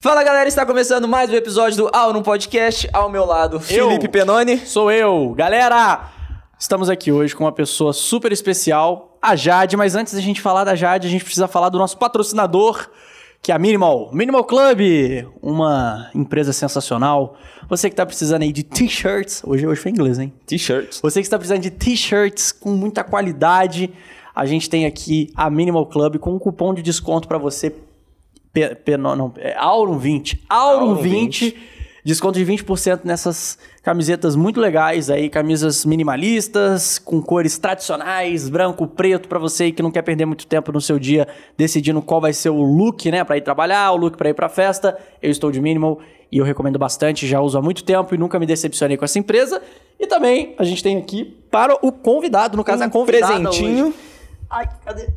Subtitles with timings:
[0.00, 2.88] Fala galera, está começando mais um episódio do Ao no Podcast.
[2.92, 4.56] Ao meu lado, Felipe Penoni.
[4.58, 5.34] Sou eu.
[5.36, 6.08] Galera,
[6.56, 9.76] estamos aqui hoje com uma pessoa super especial, a Jade.
[9.76, 12.88] Mas antes da gente falar da Jade, a gente precisa falar do nosso patrocinador,
[13.42, 14.10] que é a Minimal.
[14.12, 14.78] Minimal Club,
[15.42, 17.36] uma empresa sensacional.
[17.68, 19.42] Você que está precisando aí de t-shirts.
[19.44, 20.32] Hoje, hoje foi em inglês, hein?
[20.46, 21.00] T-shirts.
[21.02, 23.92] Você que está precisando de t-shirts com muita qualidade.
[24.32, 27.74] A gente tem aqui a Minimal Club com um cupom de desconto para você
[28.52, 30.44] P, P, não, não, é Aurum 20.
[30.48, 31.78] Aurum, Aurum 20, 20.
[32.04, 39.28] Desconto de 20% nessas camisetas muito legais aí, camisas minimalistas, com cores tradicionais, branco, preto,
[39.28, 42.48] pra você que não quer perder muito tempo no seu dia decidindo qual vai ser
[42.48, 44.96] o look, né, Pra ir trabalhar, o look pra ir pra festa.
[45.20, 46.00] Eu estou de minimal
[46.32, 49.18] e eu recomendo bastante, já uso há muito tempo e nunca me decepcionei com essa
[49.18, 49.60] empresa.
[50.00, 53.86] E também a gente tem aqui para o convidado, no caso Um a convidada presentinho.
[53.88, 53.94] hoje.
[54.48, 55.08] Ai, cadê?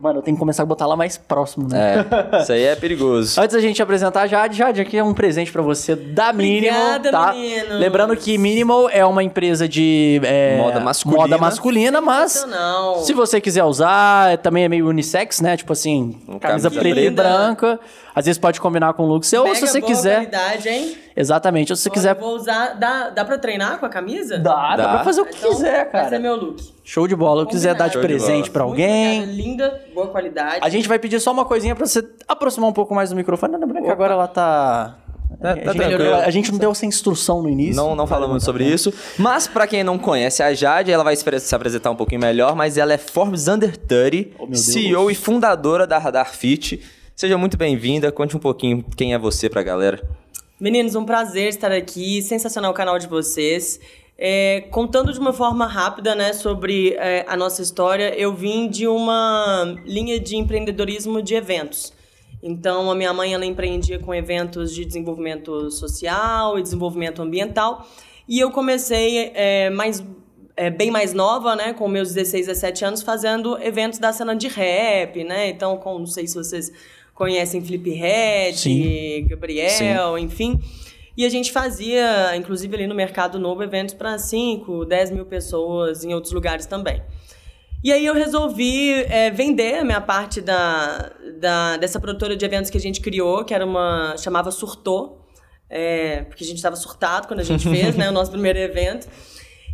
[0.00, 2.04] Mano, eu tenho que começar a botar lá mais próximo, né?
[2.34, 3.40] É, isso aí é perigoso.
[3.40, 6.96] Antes da gente apresentar a Jade, Jade, aqui é um presente pra você da Minimal,
[6.96, 7.32] Obrigada, tá?
[7.32, 7.78] meninos.
[7.80, 11.22] Lembrando que Minimal é uma empresa de é, Moda masculina.
[11.22, 12.96] moda masculina, mas Sensacional.
[13.02, 15.56] se você quiser usar, também é meio unissex, né?
[15.56, 17.80] Tipo assim, Um camisa camisa preta e branca.
[18.16, 20.14] Às vezes pode combinar com o look seu, ou se você boa quiser.
[20.28, 20.96] qualidade, hein?
[21.16, 22.16] Exatamente, ou se você Olha, quiser.
[22.16, 22.74] eu Vou usar.
[22.74, 24.38] Dá, dá pra treinar com a camisa?
[24.38, 24.88] Dá, dá, Dá.
[24.94, 26.18] pra fazer o que Então, quiser, Vai ser cara.
[26.20, 26.62] meu look.
[26.84, 27.42] Show de bola.
[27.42, 28.18] Eu quiser dar de Combinado.
[28.20, 29.22] Show de presente pra Muito alguém.
[29.22, 30.58] obrigada, linda, boa qualidade.
[30.60, 33.56] A gente vai pedir só uma coisinha pra você aproximar um pouco mais do microfone.
[33.56, 34.98] Lembrando que agora ela tá.
[35.40, 35.94] Tá- a, tá gente,
[36.26, 37.74] a gente não deu essa instrução no início.
[37.74, 38.92] Não, não falamos sobre isso.
[39.18, 42.54] Mas pra quem não conhece a Jade, ela vai se se apresentar um pouquinho melhor,
[42.54, 44.54] mas ela é Forbes Under 30, Oh.
[44.54, 46.80] CEO e fundadora da Radar Fit.
[47.16, 48.12] Seja muito bem-vinda.
[48.12, 50.02] Conte um pouquinho quem é você pra galera.
[50.60, 52.22] Meninos, um prazer estar aqui.
[52.22, 53.80] Sensacional o canal de vocês.
[54.16, 58.86] É, contando de uma forma rápida né, sobre é, a nossa história, eu vim de
[58.86, 61.92] uma linha de empreendedorismo de eventos.
[62.40, 67.88] Então, a minha mãe ela empreendia com eventos de desenvolvimento social e desenvolvimento ambiental.
[68.28, 70.04] E eu comecei é, mais,
[70.56, 74.46] é, bem mais nova, né, com meus 16, 17 anos, fazendo eventos da cena de
[74.46, 75.48] rap, né?
[75.48, 76.70] Então, com, não sei se vocês
[77.14, 79.26] conhecem Felipe Red, Sim.
[79.26, 80.60] Gabriel, enfim.
[81.16, 86.04] E a gente fazia, inclusive ali no Mercado Novo, eventos para 5, 10 mil pessoas
[86.04, 87.02] em outros lugares também.
[87.84, 92.70] E aí eu resolvi é, vender a minha parte da, da, dessa produtora de eventos
[92.70, 94.16] que a gente criou, que era uma.
[94.16, 95.28] chamava Surtou,
[95.68, 99.06] é, porque a gente estava surtado quando a gente fez, né, o nosso primeiro evento.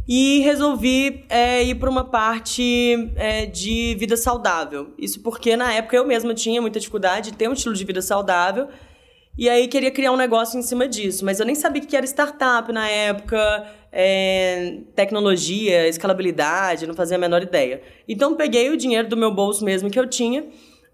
[0.08, 4.92] E resolvi é, ir para uma parte é, de vida saudável.
[4.98, 8.02] Isso porque na época eu mesma tinha muita dificuldade de ter um estilo de vida
[8.02, 8.66] saudável.
[9.40, 11.24] E aí queria criar um negócio em cima disso.
[11.24, 17.16] Mas eu nem sabia o que era startup na época, é, tecnologia, escalabilidade, não fazia
[17.16, 17.80] a menor ideia.
[18.06, 20.44] Então peguei o dinheiro do meu bolso mesmo que eu tinha.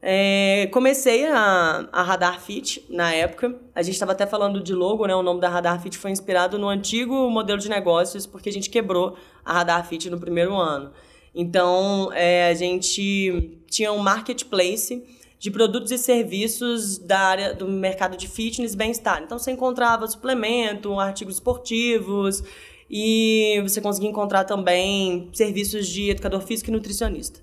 [0.00, 3.52] é, comecei a, a Radar Fit na época.
[3.74, 5.14] A gente estava até falando de logo, né?
[5.16, 8.70] O nome da Radar Fit foi inspirado no antigo modelo de negócios, porque a gente
[8.70, 10.92] quebrou a Radar Fit no primeiro ano.
[11.34, 15.02] Então, é, a gente tinha um marketplace
[15.38, 19.22] de produtos e serviços da área do mercado de fitness e bem-estar.
[19.22, 22.42] Então, você encontrava suplemento, artigos esportivos
[22.90, 27.40] e você conseguia encontrar também serviços de educador físico e nutricionista.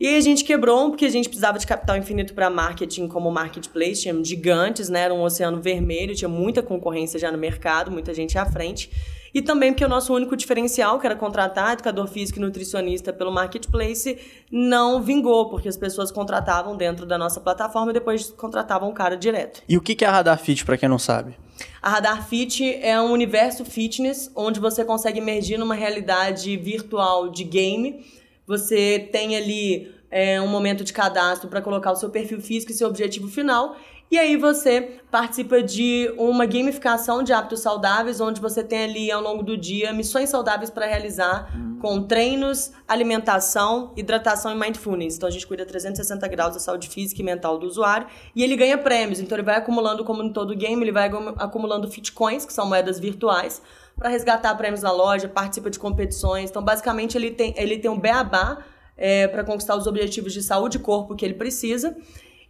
[0.00, 3.30] E aí a gente quebrou porque a gente precisava de capital infinito para marketing como
[3.32, 5.00] marketplace, tinha gigantes, né?
[5.00, 8.90] Era um oceano vermelho, tinha muita concorrência já no mercado, muita gente à frente.
[9.38, 13.30] E também porque o nosso único diferencial, que era contratar educador físico e nutricionista pelo
[13.30, 14.18] marketplace,
[14.50, 19.16] não vingou, porque as pessoas contratavam dentro da nossa plataforma e depois contratavam o cara
[19.16, 19.62] direto.
[19.68, 21.36] E o que que é a Radar Fit, pra quem não sabe?
[21.80, 27.44] A Radar Fit é um universo fitness onde você consegue emergir numa realidade virtual de
[27.44, 28.04] game.
[28.44, 32.74] Você tem ali é, um momento de cadastro para colocar o seu perfil físico e
[32.74, 33.76] seu objetivo final.
[34.10, 39.20] E aí você participa de uma gamificação de hábitos saudáveis, onde você tem ali ao
[39.20, 45.16] longo do dia missões saudáveis para realizar com treinos, alimentação, hidratação e mindfulness.
[45.16, 48.56] Então a gente cuida 360 graus da saúde física e mental do usuário e ele
[48.56, 49.20] ganha prêmios.
[49.20, 52.98] Então ele vai acumulando, como em todo game, ele vai acumulando fitcoins, que são moedas
[52.98, 53.60] virtuais,
[53.94, 56.48] para resgatar prêmios na loja, participa de competições.
[56.48, 58.64] Então basicamente ele tem, ele tem um beabá
[58.96, 61.94] é, para conquistar os objetivos de saúde e corpo que ele precisa.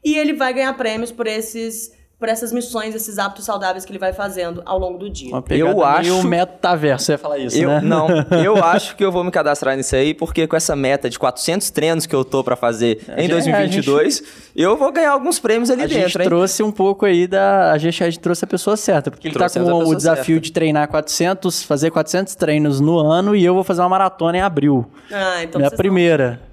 [0.05, 3.99] E ele vai ganhar prêmios por esses por essas missões, esses hábitos saudáveis que ele
[4.00, 5.31] vai fazendo ao longo do dia.
[5.50, 7.81] Eu acho- meio metaverso, você ia falar isso, Eu, né?
[7.81, 8.09] Não,
[8.45, 11.71] eu acho que eu vou me cadastrar nisso aí, porque com essa meta de 400
[11.71, 14.23] treinos que eu tô pra fazer em gente- 2022,
[14.56, 16.25] eu vou ganhar alguns prêmios ali A dentro, gente hein?
[16.25, 17.71] trouxe um pouco aí da.
[17.71, 20.25] A gente, a gente trouxe a pessoa certa, porque ele tá a com o desafio
[20.35, 20.41] certa.
[20.41, 24.41] de treinar 400, fazer 400 treinos no ano e eu vou fazer uma maratona em
[24.41, 24.85] abril.
[25.12, 26.48] Ah, então Minha primeira.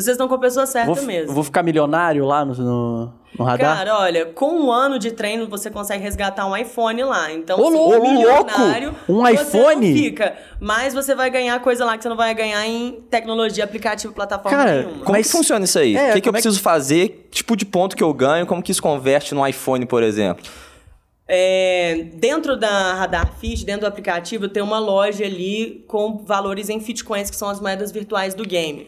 [0.00, 1.32] Vocês estão com a pessoa certa Vou, mesmo.
[1.34, 2.54] vou ficar milionário lá no.
[2.54, 3.76] no- no radar?
[3.76, 7.30] Cara, olha, com um ano de treino você consegue resgatar um iPhone lá.
[7.30, 8.08] Então, Ô, se louco!
[8.08, 9.88] milionário, Um você iPhone?
[9.90, 10.36] não fica.
[10.58, 14.56] Mas você vai ganhar coisa lá que você não vai ganhar em tecnologia, aplicativo, plataforma
[14.56, 14.98] Cara, nenhuma.
[15.04, 15.94] Como Mas- que funciona isso aí?
[15.94, 17.28] É, o que, que eu é que- preciso fazer?
[17.30, 18.46] Tipo de ponto que eu ganho?
[18.46, 20.42] Como que isso converte no iPhone, por exemplo?
[21.30, 26.80] É, dentro da Radar Fit, dentro do aplicativo, tem uma loja ali com valores em
[26.80, 28.86] Fitcoins, que são as moedas virtuais do game.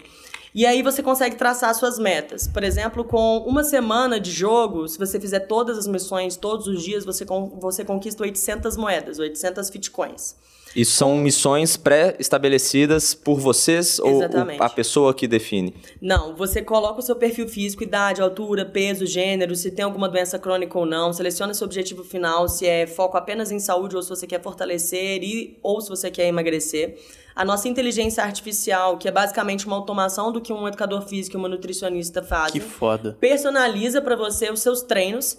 [0.55, 2.49] E aí você consegue traçar suas metas.
[2.49, 6.82] Por exemplo, com uma semana de jogo, se você fizer todas as missões todos os
[6.82, 10.35] dias, você, con- você conquista 800 moedas, 800 Fitcoins.
[10.75, 14.61] Isso são missões pré-estabelecidas por vocês ou Exatamente.
[14.61, 15.75] o- a pessoa que define?
[16.00, 20.38] Não, você coloca o seu perfil físico, idade, altura, peso, gênero, se tem alguma doença
[20.38, 24.08] crônica ou não, seleciona seu objetivo final, se é foco apenas em saúde ou se
[24.11, 26.99] você quer fortalecer e ou se você quer emagrecer.
[27.34, 31.38] A nossa inteligência artificial, que é basicamente uma automação do que um educador físico e
[31.38, 33.16] uma nutricionista fazem, Que foda.
[33.20, 35.38] personaliza para você os seus treinos.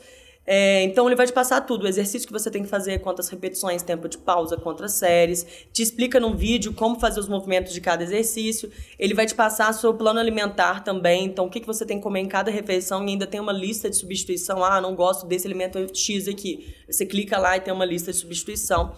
[0.53, 3.29] É, então ele vai te passar tudo, o exercício que você tem que fazer, quantas
[3.29, 7.79] repetições, tempo de pausa, quantas séries, te explica num vídeo como fazer os movimentos de
[7.79, 8.69] cada exercício.
[8.99, 12.03] Ele vai te passar seu plano alimentar também, então o que, que você tem que
[12.03, 14.61] comer em cada refeição e ainda tem uma lista de substituição.
[14.61, 16.75] Ah, não gosto desse alimento X aqui.
[16.85, 18.93] Você clica lá e tem uma lista de substituição.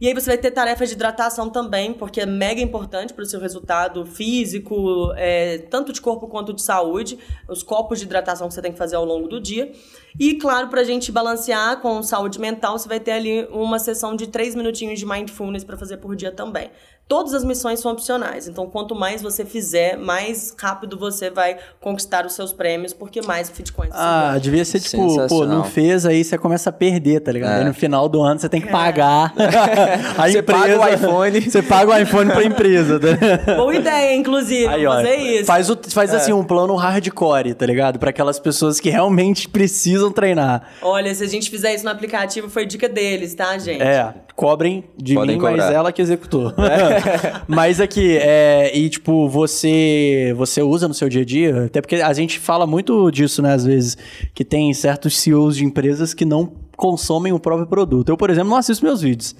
[0.00, 3.26] E aí você vai ter tarefas de hidratação também, porque é mega importante para o
[3.26, 7.18] seu resultado físico, é, tanto de corpo quanto de saúde,
[7.48, 9.72] os copos de hidratação que você tem que fazer ao longo do dia.
[10.18, 14.14] E, claro, para a gente balancear com saúde mental, você vai ter ali uma sessão
[14.14, 16.70] de três minutinhos de mindfulness para fazer por dia também.
[17.08, 22.26] Todas as missões são opcionais, então quanto mais você fizer, mais rápido você vai conquistar
[22.26, 24.40] os seus prêmios, porque mais Fitcoins você Ah, ganha.
[24.40, 27.52] devia ser tipo, pô, não fez, aí você começa a perder, tá ligado?
[27.52, 27.58] É.
[27.60, 29.32] Aí no final do ano você tem que pagar.
[30.18, 31.40] a Você paga o iPhone.
[31.40, 33.54] Você paga o iPhone pra empresa, tá?
[33.54, 35.44] Boa ideia, inclusive, Aí, ó, fazer isso.
[35.46, 37.98] faz, o, faz assim, um plano hardcore, tá ligado?
[37.98, 40.62] Pra aquelas pessoas que realmente precisam treinar.
[40.82, 43.80] Olha, se a gente fizer isso no aplicativo, foi dica deles, tá, gente?
[43.82, 45.72] É, cobrem de Podem mim, mas cobrar.
[45.72, 46.52] ela que executou.
[47.46, 51.64] mas aqui, é, e tipo, você você usa no seu dia a dia?
[51.64, 53.96] Até porque a gente fala muito disso, né, às vezes,
[54.34, 58.08] que tem certos CEOs de empresas que não consomem o próprio produto.
[58.08, 59.34] Eu, por exemplo, não assisto meus vídeos.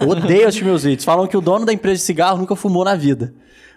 [0.00, 1.04] Odeio assistir meus vídeos.
[1.04, 3.32] Falam que o dono da empresa de cigarro nunca fumou na vida.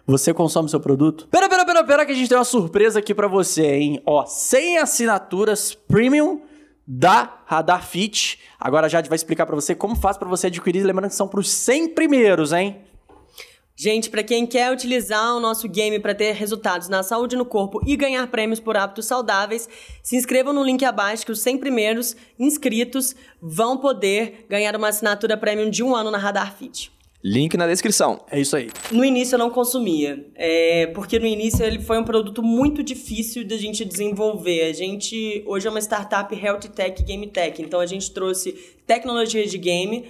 [0.06, 1.28] Você consome seu produto?
[1.30, 4.02] Pera, pera, pera, pera, que a gente tem uma surpresa aqui pra você, hein?
[4.06, 6.42] Ó, 100 assinaturas premium
[6.86, 8.40] da Radar Fit.
[8.60, 11.28] Agora a Jade vai explicar pra você como faz pra você adquirir, lembrando que são
[11.28, 12.82] pros 100 primeiros, hein?
[13.76, 17.46] Gente, pra quem quer utilizar o nosso game pra ter resultados na saúde e no
[17.46, 19.68] corpo e ganhar prêmios por hábitos saudáveis,
[20.04, 25.36] se inscrevam no link abaixo que os 100 primeiros inscritos vão poder ganhar uma assinatura
[25.36, 26.92] premium de um ano na Radar Fit.
[27.24, 28.24] Link na descrição.
[28.30, 28.70] É isso aí.
[28.92, 33.48] No início eu não consumia, é, porque no início ele foi um produto muito difícil
[33.48, 34.64] da gente desenvolver.
[34.64, 38.52] A gente hoje é uma startup health tech, game tech, então a gente trouxe
[38.86, 40.06] tecnologia de game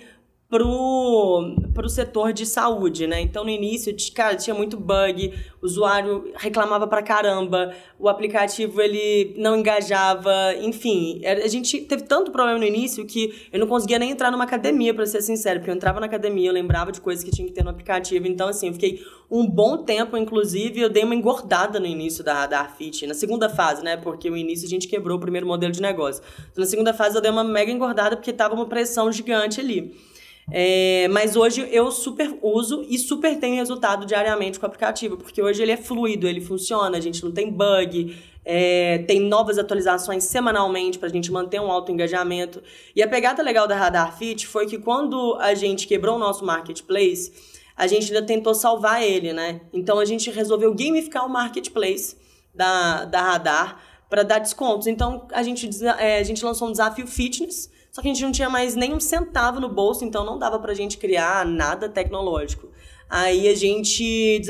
[0.54, 3.20] pro, pro setor de saúde, né?
[3.20, 9.34] Então no início, cara, tinha muito bug, o usuário reclamava pra caramba, o aplicativo ele
[9.36, 14.12] não engajava, enfim, a gente teve tanto problema no início que eu não conseguia nem
[14.12, 17.24] entrar numa academia, pra ser sincero, porque eu entrava na academia, eu lembrava de coisas
[17.24, 20.90] que tinha que ter no aplicativo, então assim, eu fiquei um bom tempo, inclusive, eu
[20.90, 23.98] dei uma engordada no início da Radar Fit, na segunda fase, né?
[23.98, 26.22] Porque o início a gente quebrou o primeiro modelo de negócio.
[26.52, 30.13] Então, na segunda fase eu dei uma mega engordada porque tava uma pressão gigante ali.
[30.52, 35.42] É, mas hoje eu super uso e super tenho resultado diariamente com o aplicativo, porque
[35.42, 40.26] hoje ele é fluido, ele funciona, a gente não tem bug, é, tem novas atualizações
[40.26, 42.62] semanalmente para a gente manter um alto engajamento.
[42.96, 46.46] E a pegada legal da Radar Fit foi que quando a gente quebrou o nosso
[46.46, 47.32] marketplace,
[47.76, 49.62] a gente ainda tentou salvar ele, né?
[49.72, 52.16] Então a gente resolveu gamificar o marketplace
[52.54, 54.88] da, da Radar para dar descontos.
[54.88, 58.32] Então a gente, é, a gente lançou um desafio fitness, só que a gente não
[58.32, 62.68] tinha mais nem um centavo no bolso, então não dava pra gente criar nada tecnológico.
[63.08, 64.42] Aí a gente,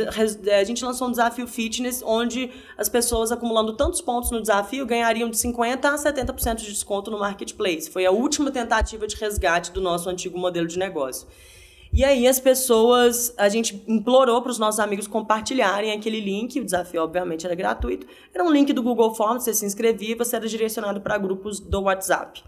[0.48, 4.86] é, a gente lançou um desafio fitness, onde as pessoas acumulando tantos pontos no desafio
[4.86, 7.90] ganhariam de 50% a 70% de desconto no marketplace.
[7.90, 11.28] Foi a última tentativa de resgate do nosso antigo modelo de negócio.
[11.92, 16.64] E aí as pessoas, a gente implorou para os nossos amigos compartilharem aquele link, o
[16.64, 20.38] desafio obviamente era gratuito, era um link do Google Forms, você se inscrevia e você
[20.38, 22.42] era direcionado para grupos do WhatsApp.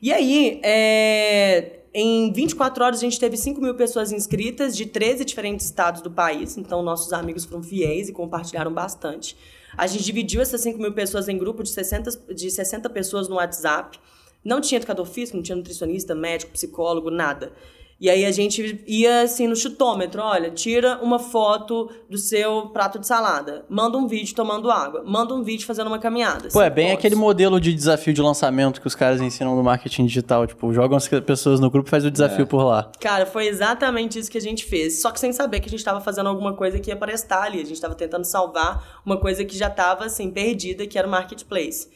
[0.00, 5.24] E aí, é, em 24 horas, a gente teve 5 mil pessoas inscritas de 13
[5.24, 6.56] diferentes estados do país.
[6.56, 9.36] Então, nossos amigos foram fiéis e compartilharam bastante.
[9.76, 13.36] A gente dividiu essas 5 mil pessoas em grupo de 60, de 60 pessoas no
[13.36, 13.98] WhatsApp.
[14.44, 17.52] Não tinha educador físico, não tinha nutricionista, médico, psicólogo, nada.
[18.00, 22.98] E aí a gente ia assim no chutômetro, olha, tira uma foto do seu prato
[22.98, 26.48] de salada, manda um vídeo tomando água, manda um vídeo fazendo uma caminhada.
[26.52, 26.98] Pô, é bem pontos.
[26.98, 30.46] aquele modelo de desafio de lançamento que os caras ensinam no marketing digital.
[30.46, 32.90] Tipo, jogam as pessoas no grupo e faz o desafio por lá.
[33.00, 35.00] Cara, foi exatamente isso que a gente fez.
[35.00, 37.58] Só que sem saber que a gente estava fazendo alguma coisa que ia prestar ali.
[37.58, 41.10] A gente estava tentando salvar uma coisa que já estava, assim, perdida, que era o
[41.10, 41.88] marketplace.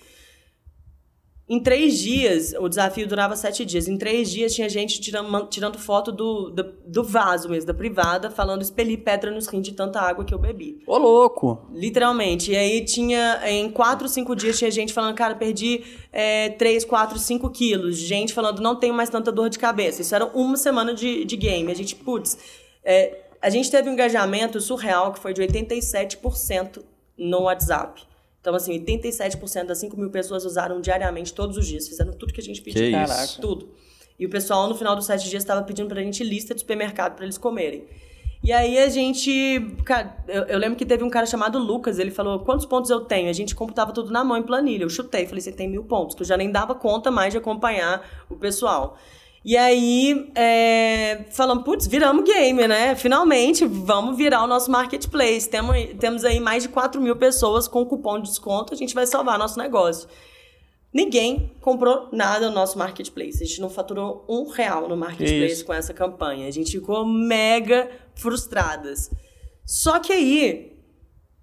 [1.48, 3.88] Em três dias, o desafio durava sete dias.
[3.88, 8.30] Em três dias tinha gente tirando, tirando foto do, do, do vaso mesmo, da privada,
[8.30, 10.82] falando expeli pedra nos rins de tanta água que eu bebi.
[10.86, 11.66] Ô, louco!
[11.72, 12.52] Literalmente.
[12.52, 17.18] E aí tinha, em quatro, cinco dias, tinha gente falando, cara, perdi é, 3, 4,
[17.18, 17.96] 5 quilos.
[17.96, 20.02] Gente falando, não tenho mais tanta dor de cabeça.
[20.02, 21.72] Isso era uma semana de, de game.
[21.72, 22.36] A gente, putz,
[22.84, 26.82] é, a gente teve um engajamento surreal que foi de 87%
[27.16, 28.07] no WhatsApp.
[28.40, 31.88] Então, assim, 87% das 5 mil pessoas usaram diariamente, todos os dias.
[31.88, 32.82] Fizeram tudo que a gente pediu.
[32.82, 33.12] Que isso.
[33.12, 33.40] Caraca.
[33.40, 33.68] Tudo.
[34.18, 37.14] E o pessoal, no final dos sete dias, estava pedindo pra gente lista de supermercado
[37.14, 37.86] pra eles comerem.
[38.42, 39.74] E aí a gente.
[39.84, 43.00] Cara, eu, eu lembro que teve um cara chamado Lucas, ele falou: quantos pontos eu
[43.00, 43.28] tenho?
[43.28, 44.84] A gente computava tudo na mão em planilha.
[44.84, 47.38] Eu chutei, falei: você tem mil pontos, que eu já nem dava conta mais de
[47.38, 48.96] acompanhar o pessoal.
[49.44, 52.94] E aí, é, falamos, putz, viramos game, né?
[52.94, 55.48] Finalmente, vamos virar o nosso marketplace.
[55.48, 59.06] Temos, temos aí mais de 4 mil pessoas com cupom de desconto, a gente vai
[59.06, 60.08] salvar nosso negócio.
[60.92, 63.42] Ninguém comprou nada no nosso marketplace.
[63.42, 66.48] A gente não faturou um real no marketplace com essa campanha.
[66.48, 69.10] A gente ficou mega frustradas.
[69.66, 70.78] Só que aí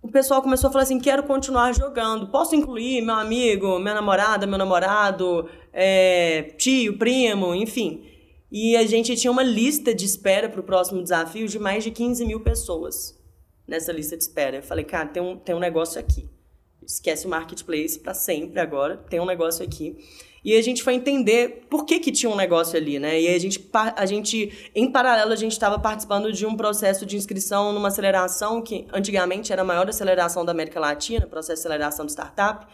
[0.02, 2.28] o pessoal começou a falar assim: quero continuar jogando.
[2.28, 8.06] Posso incluir meu amigo, minha namorada, meu namorado, é, tio, primo, enfim.
[8.50, 11.92] E a gente tinha uma lista de espera para o próximo desafio de mais de
[11.92, 13.20] 15 mil pessoas
[13.68, 14.58] nessa lista de espera.
[14.58, 16.30] Eu falei, cara, tem um, tem um negócio aqui.
[16.82, 19.98] Esquece o marketplace para sempre agora, tem um negócio aqui.
[20.46, 23.20] E a gente foi entender por que, que tinha um negócio ali, né?
[23.20, 27.18] E a gente, a gente em paralelo, a gente estava participando de um processo de
[27.18, 32.06] inscrição numa aceleração que antigamente era a maior aceleração da América Latina, processo de aceleração
[32.06, 32.68] de startup,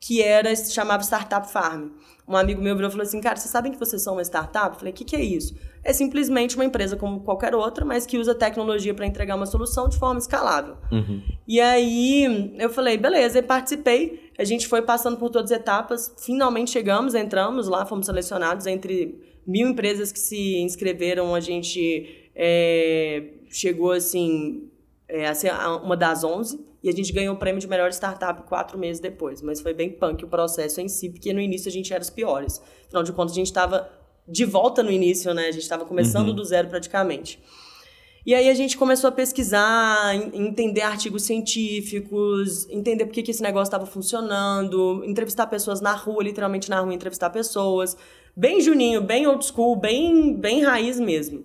[0.00, 1.90] que era chamava Startup Farm.
[2.28, 4.74] Um amigo meu virou e falou assim: Cara, vocês sabem que vocês são uma startup?
[4.74, 5.54] Eu falei: O que, que é isso?
[5.82, 9.88] É simplesmente uma empresa como qualquer outra, mas que usa tecnologia para entregar uma solução
[9.88, 10.76] de forma escalável.
[11.46, 14.28] E aí eu falei, beleza, e participei.
[14.38, 16.14] A gente foi passando por todas as etapas.
[16.18, 21.34] Finalmente chegamos, entramos lá, fomos selecionados entre mil empresas que se inscreveram.
[21.34, 24.68] A gente é, chegou assim
[25.08, 27.90] é, a ser a- uma das 11 e a gente ganhou o prêmio de melhor
[27.92, 29.42] startup quatro meses depois.
[29.42, 32.10] Mas foi bem punk o processo em si, porque no início a gente era os
[32.10, 32.60] piores.
[32.86, 33.90] Afinal de contas, a gente estava
[34.26, 35.48] de volta no início, né?
[35.48, 37.40] A gente estava começando do zero praticamente.
[38.26, 43.30] E aí a gente começou a pesquisar, en- entender artigos científicos, entender por que, que
[43.30, 47.96] esse negócio estava funcionando, entrevistar pessoas na rua, literalmente na rua, entrevistar pessoas.
[48.36, 51.44] Bem juninho, bem old school, bem, bem raiz mesmo.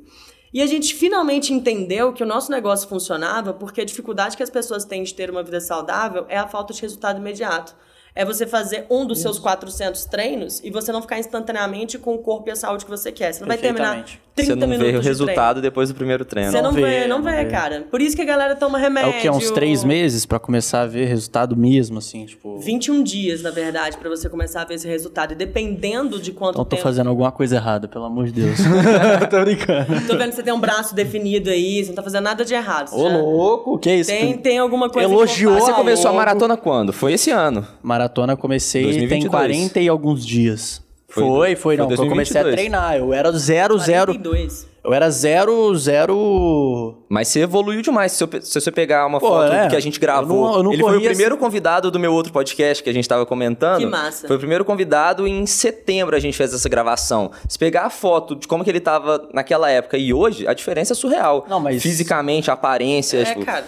[0.54, 4.52] E a gente finalmente entendeu que o nosso negócio funcionava porque a dificuldade que as
[4.52, 7.76] pessoas têm de ter uma vida saudável é a falta de resultado imediato.
[8.16, 12.20] É você fazer um dos seus 400 treinos e você não ficar instantaneamente com o
[12.20, 13.34] corpo e a saúde que você quer.
[13.34, 14.22] Você não vai terminar Perfeitamente.
[14.36, 16.52] 30 Você não minutos vê o de resultado depois do primeiro treino.
[16.52, 17.46] Você não, Não vê, vê, não vê, vê.
[17.52, 17.86] cara.
[17.90, 19.12] Por isso que a galera toma É remédio.
[19.12, 19.30] o que?
[19.30, 22.58] Uns três meses pra começar a ver resultado mesmo, assim, tipo.
[22.60, 25.34] 21 dias, na verdade, pra você começar a ver esse resultado.
[25.34, 26.82] E dependendo de quanto Então tô tempo.
[26.84, 28.58] fazendo alguma coisa errada, pelo amor de Deus.
[29.30, 30.08] tô brincando.
[30.08, 32.54] Tô vendo que você tem um braço definido aí, você não tá fazendo nada de
[32.56, 32.92] errado.
[32.92, 34.10] Ô, louco, que isso?
[34.10, 35.60] Tem, tem alguma coisa Elogiou.
[35.60, 36.92] Você Ah, começou a maratona quando?
[36.94, 37.66] Foi esse ano.
[37.84, 38.03] Maratona
[38.38, 39.30] comecei tem 2022.
[39.32, 40.82] 40 e alguns dias.
[41.08, 41.86] Foi- Foi, foi, não.
[41.96, 42.56] foi Eu comecei a 2022.
[42.56, 42.96] treinar.
[42.98, 44.14] Eu era zero, zero.
[44.14, 44.68] 42.
[44.84, 46.98] Eu era zero, zero.
[47.08, 48.12] Mas você evoluiu demais.
[48.14, 49.68] Se, eu se você pegar uma Pô, foto é.
[49.70, 52.12] que a gente gravou, Eu não- eu não ele foi o primeiro convidado do meu
[52.14, 53.80] outro podcast que a gente tava comentando.
[53.80, 54.28] Que massa.
[54.28, 57.32] Foi o primeiro convidado em setembro a gente fez essa gravação.
[57.48, 60.94] Se pegar a foto de como que ele tava naquela época e hoje, a diferença
[60.94, 61.46] é surreal.
[61.48, 63.66] Não, mas- Fisicamente, a aparência, É, tipo, cara.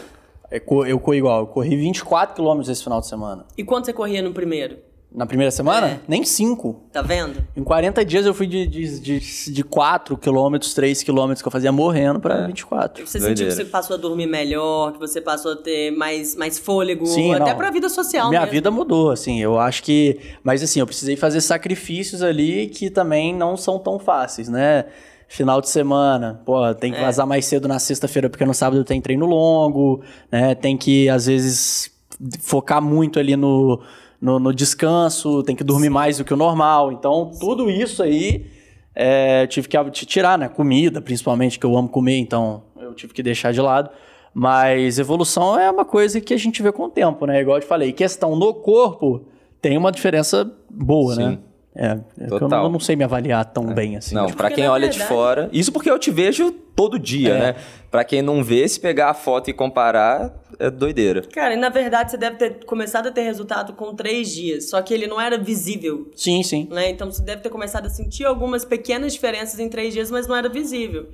[0.58, 1.40] É, Eu corri igual.
[1.42, 3.46] Eu corri 24 quilômetros esse final de semana.
[3.58, 4.78] E quanto você corria no primeiro?
[5.14, 5.88] Na primeira semana?
[5.88, 6.00] É.
[6.10, 6.88] Nem 5.
[6.92, 7.42] Tá vendo?
[7.56, 9.20] Em 40 dias eu fui de, de, de,
[9.54, 13.08] de 4 quilômetros, 3 quilômetros que eu fazia morrendo pra 24.
[13.08, 13.52] Você sentiu que Doideira.
[13.56, 17.52] você passou a dormir melhor, que você passou a ter mais, mais fôlego, Sim, até
[17.52, 17.58] não.
[17.58, 18.52] pra vida social Minha mesmo.
[18.56, 19.40] vida mudou, assim.
[19.42, 20.20] Eu acho que.
[20.44, 24.84] Mas assim, eu precisei fazer sacrifícios ali que também não são tão fáceis, né?
[25.28, 27.02] Final de semana, pô, tem que É.
[27.02, 30.02] vazar mais cedo na sexta-feira porque no sábado tem treino longo,
[30.32, 30.54] né?
[30.56, 31.92] Tem que, às vezes,
[32.42, 33.82] focar muito ali no,
[34.22, 36.92] no, no descanso, tem que dormir mais do que o normal.
[36.92, 38.46] Então, tudo isso aí
[38.96, 40.48] é, tive que tirar, né?
[40.48, 43.90] Comida, principalmente, que eu amo comer, então eu tive que deixar de lado.
[44.34, 47.42] Mas evolução é uma coisa que a gente vê com o tempo, né?
[47.42, 49.26] Igual eu te falei, questão no corpo
[49.62, 51.24] tem uma diferença boa, Sim.
[51.24, 51.40] né?
[51.76, 53.74] É, é eu não, eu não sei me avaliar tão é.
[53.74, 54.16] bem assim.
[54.16, 55.04] Não, para quem olha verdade...
[55.04, 55.50] de fora.
[55.52, 57.40] Isso porque eu te vejo todo dia, é.
[57.40, 57.56] né?
[57.92, 61.22] Para quem não vê, se pegar a foto e comparar, é doideira.
[61.34, 64.82] Cara, e na verdade você deve ter começado a ter resultado com três dias, só
[64.82, 66.10] que ele não era visível.
[66.16, 66.68] Sim, sim.
[66.72, 66.90] Né?
[66.90, 70.36] Então você deve ter começado a sentir algumas pequenas diferenças em três dias, mas não
[70.36, 71.08] era visível.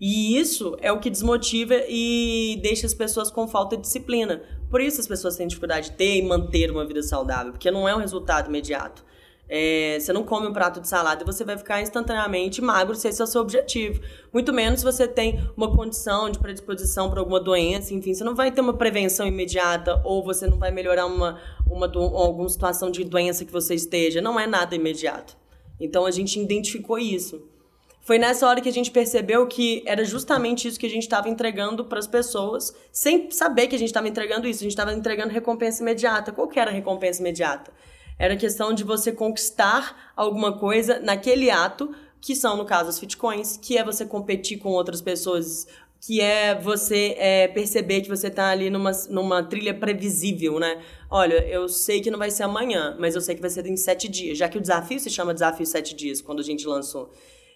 [0.00, 4.42] E isso é o que desmotiva e deixa as pessoas com falta de disciplina.
[4.70, 7.88] Por isso as pessoas têm dificuldade de ter e manter uma vida saudável, porque não
[7.88, 9.04] é um resultado imediato.
[9.48, 13.06] É, você não come um prato de salada e você vai ficar instantaneamente magro se
[13.08, 14.00] esse é o seu objetivo.
[14.32, 18.34] Muito menos se você tem uma condição de predisposição para alguma doença, enfim, você não
[18.34, 23.04] vai ter uma prevenção imediata ou você não vai melhorar uma, uma, alguma situação de
[23.04, 24.20] doença que você esteja.
[24.20, 25.36] Não é nada imediato.
[25.78, 27.42] Então a gente identificou isso.
[28.00, 31.28] Foi nessa hora que a gente percebeu que era justamente isso que a gente estava
[31.28, 34.60] entregando para as pessoas, sem saber que a gente estava entregando isso.
[34.60, 36.30] A gente estava entregando recompensa imediata.
[36.30, 37.72] Qual que era a recompensa imediata?
[38.18, 43.56] Era questão de você conquistar alguma coisa naquele ato, que são, no caso, as fitcoins,
[43.56, 45.66] que é você competir com outras pessoas,
[46.00, 50.82] que é você é, perceber que você está ali numa, numa trilha previsível, né?
[51.10, 53.76] Olha, eu sei que não vai ser amanhã, mas eu sei que vai ser em
[53.76, 57.12] sete dias, já que o desafio se chama Desafio Sete Dias, quando a gente lançou.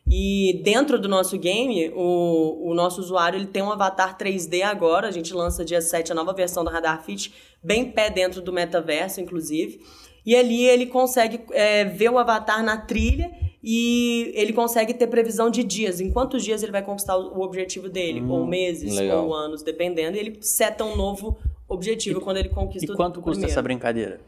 [0.09, 5.07] E dentro do nosso game, o, o nosso usuário ele tem um avatar 3D agora.
[5.07, 8.53] A gente lança dia 7 a nova versão do Radar Fit, bem pé dentro do
[8.53, 9.81] metaverso, inclusive.
[10.25, 13.31] E ali ele consegue é, ver o avatar na trilha
[13.63, 17.89] e ele consegue ter previsão de dias, em quantos dias ele vai conquistar o objetivo
[17.89, 19.27] dele, hum, ou meses, legal.
[19.27, 20.17] ou anos, dependendo.
[20.17, 21.37] E ele seta um novo
[21.69, 23.51] objetivo e, quando ele conquista e quanto custa primeiro.
[23.51, 24.21] essa brincadeira?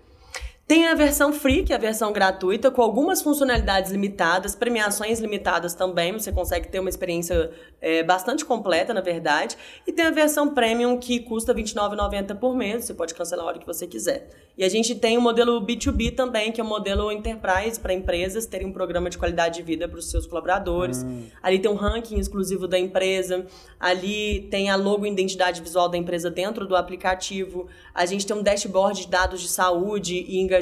[0.72, 5.74] Tem a versão free, que é a versão gratuita, com algumas funcionalidades limitadas, premiações limitadas
[5.74, 6.14] também.
[6.14, 9.54] Você consegue ter uma experiência é, bastante completa, na verdade.
[9.86, 12.86] E tem a versão premium, que custa R$ 29,90 por mês.
[12.86, 14.30] Você pode cancelar a hora que você quiser.
[14.56, 18.46] E a gente tem o modelo B2B também, que é o modelo enterprise para empresas
[18.46, 21.02] terem um programa de qualidade de vida para os seus colaboradores.
[21.02, 21.26] Hum.
[21.42, 23.46] Ali tem um ranking exclusivo da empresa.
[23.78, 27.66] Ali tem a logo e identidade visual da empresa dentro do aplicativo.
[27.94, 30.61] A gente tem um dashboard de dados de saúde e engajamento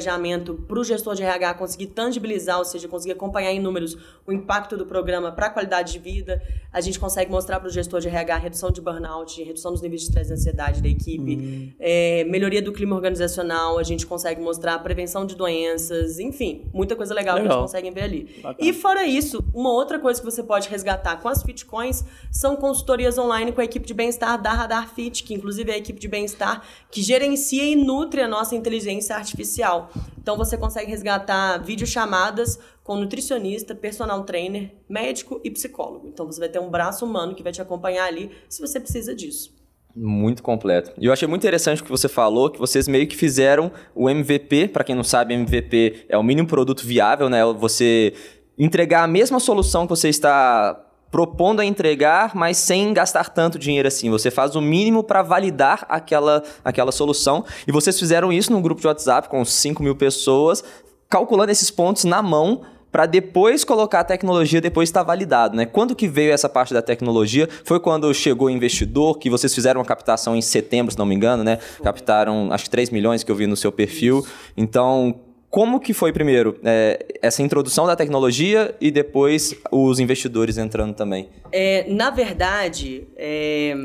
[0.67, 4.77] para o gestor de RH conseguir tangibilizar, ou seja, conseguir acompanhar em números o impacto
[4.77, 6.41] do programa para a qualidade de vida.
[6.71, 10.01] A gente consegue mostrar para o gestor de RH redução de burnout, redução dos níveis
[10.01, 11.71] de estresse e ansiedade da equipe, hum.
[11.79, 17.13] é, melhoria do clima organizacional, a gente consegue mostrar prevenção de doenças, enfim, muita coisa
[17.13, 17.47] legal, legal.
[17.47, 18.35] que a gente consegue ver ali.
[18.41, 18.55] Bacana.
[18.59, 23.17] E fora isso, uma outra coisa que você pode resgatar com as Fitcoins são consultorias
[23.17, 26.07] online com a equipe de bem-estar da Radar Fit, que inclusive é a equipe de
[26.07, 29.80] bem-estar que gerencia e nutre a nossa inteligência artificial.
[30.17, 36.07] Então você consegue resgatar videochamadas com nutricionista, personal trainer, médico e psicólogo.
[36.07, 39.15] Então você vai ter um braço humano que vai te acompanhar ali se você precisa
[39.15, 39.55] disso.
[39.95, 40.93] Muito completo.
[40.97, 44.09] E eu achei muito interessante o que você falou, que vocês meio que fizeram o
[44.09, 44.69] MVP.
[44.69, 47.43] Para quem não sabe, MVP é o mínimo produto viável, né?
[47.53, 48.13] Você
[48.57, 53.87] entregar a mesma solução que você está propondo a entregar, mas sem gastar tanto dinheiro
[53.87, 54.09] assim.
[54.09, 57.43] Você faz o mínimo para validar aquela, aquela solução.
[57.67, 60.63] E vocês fizeram isso num grupo de WhatsApp com 5 mil pessoas,
[61.09, 65.65] calculando esses pontos na mão para depois colocar a tecnologia, depois estar validado, né?
[65.65, 67.47] Quando que veio essa parte da tecnologia?
[67.63, 71.15] Foi quando chegou o investidor, que vocês fizeram uma captação em setembro, se não me
[71.15, 71.57] engano, né?
[71.81, 74.25] Captaram acho que 3 milhões que eu vi no seu perfil.
[74.57, 75.21] Então,
[75.51, 81.29] como que foi primeiro é, essa introdução da tecnologia e depois os investidores entrando também?
[81.51, 83.75] É, na verdade, é,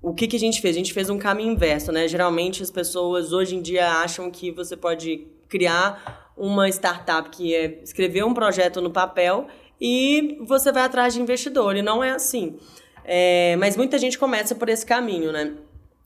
[0.00, 0.74] o que, que a gente fez?
[0.74, 2.08] A gente fez um caminho inverso, né?
[2.08, 7.78] Geralmente as pessoas hoje em dia acham que você pode criar uma startup que é
[7.84, 9.46] escrever um projeto no papel
[9.78, 12.56] e você vai atrás de investidor, e não é assim.
[13.04, 15.52] É, mas muita gente começa por esse caminho, né?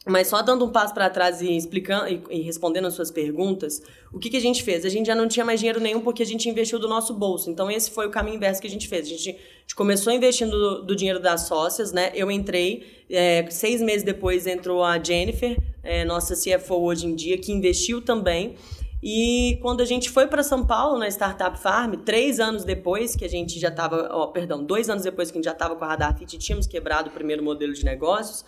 [0.08, 3.82] Mas só dando um passo para trás e explicando e, e, respondendo as suas perguntas,
[4.12, 4.84] o que, que a gente fez?
[4.84, 7.50] A gente já não tinha mais dinheiro nenhum porque a gente investiu do nosso bolso.
[7.50, 9.04] Então esse foi o caminho inverso que a gente fez.
[9.06, 12.12] A gente, a gente começou investindo do, do, dinheiro das sócias, né?
[12.14, 17.36] Eu entrei, é, seis meses depois entrou a Jennifer, é, nossa CFO hoje em dia,
[17.36, 18.54] que investiu também.
[19.02, 23.24] E quando a gente foi para São Paulo na Startup Farm, três anos depois que
[23.24, 25.84] a gente já estava, oh, perdão, dois anos depois que a gente já estava com
[25.84, 28.44] a Radar Fit, tínhamos quebrado o primeiro modelo de negócios.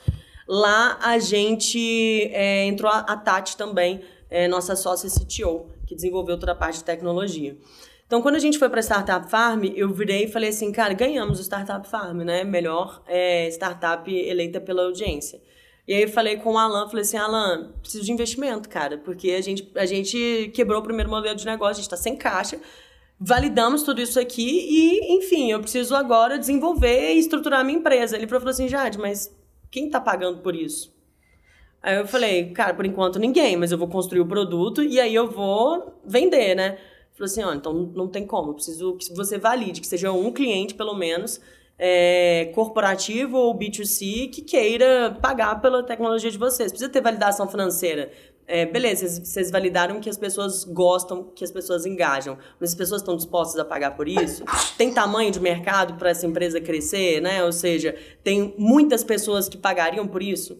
[0.49, 6.39] Lá a gente é, entrou a, a Tati também, é, nossa sócia CTO, que desenvolveu
[6.39, 7.57] toda a parte de tecnologia.
[8.07, 11.39] Então, quando a gente foi para Startup Farm, eu virei e falei assim, cara, ganhamos
[11.39, 12.43] o Startup Farm, né?
[12.43, 15.39] Melhor é, startup eleita pela audiência.
[15.87, 19.33] E aí eu falei com o Alan, falei assim, Alan, preciso de investimento, cara, porque
[19.33, 22.59] a gente, a gente quebrou o primeiro modelo de negócio, a gente está sem caixa,
[23.21, 28.17] validamos tudo isso aqui e, enfim, eu preciso agora desenvolver e estruturar a minha empresa.
[28.17, 29.35] Ele falou assim, Jade, mas
[29.71, 30.97] quem tá pagando por isso?
[31.83, 35.15] Aí eu falei, cara, por enquanto ninguém, mas eu vou construir o produto e aí
[35.15, 36.79] eu vou vender, né?
[37.13, 40.33] Falou assim, ó, então não tem como, eu preciso que você valide, que seja um
[40.33, 41.41] cliente, pelo menos,
[41.79, 46.73] é, corporativo ou B2C que queira pagar pela tecnologia de vocês.
[46.73, 48.11] Precisa ter validação financeira.
[48.51, 53.03] É, beleza, vocês validaram que as pessoas gostam, que as pessoas engajam, mas as pessoas
[53.03, 54.43] estão dispostas a pagar por isso?
[54.79, 57.45] Tem tamanho de mercado para essa empresa crescer, né?
[57.45, 60.59] Ou seja, tem muitas pessoas que pagariam por isso?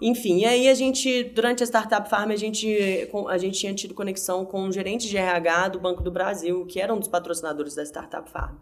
[0.00, 2.66] Enfim, e aí a gente, durante a Startup Farm, a gente,
[3.28, 6.80] a gente tinha tido conexão com um gerente de RH do Banco do Brasil, que
[6.80, 8.56] era um dos patrocinadores da Startup Farm.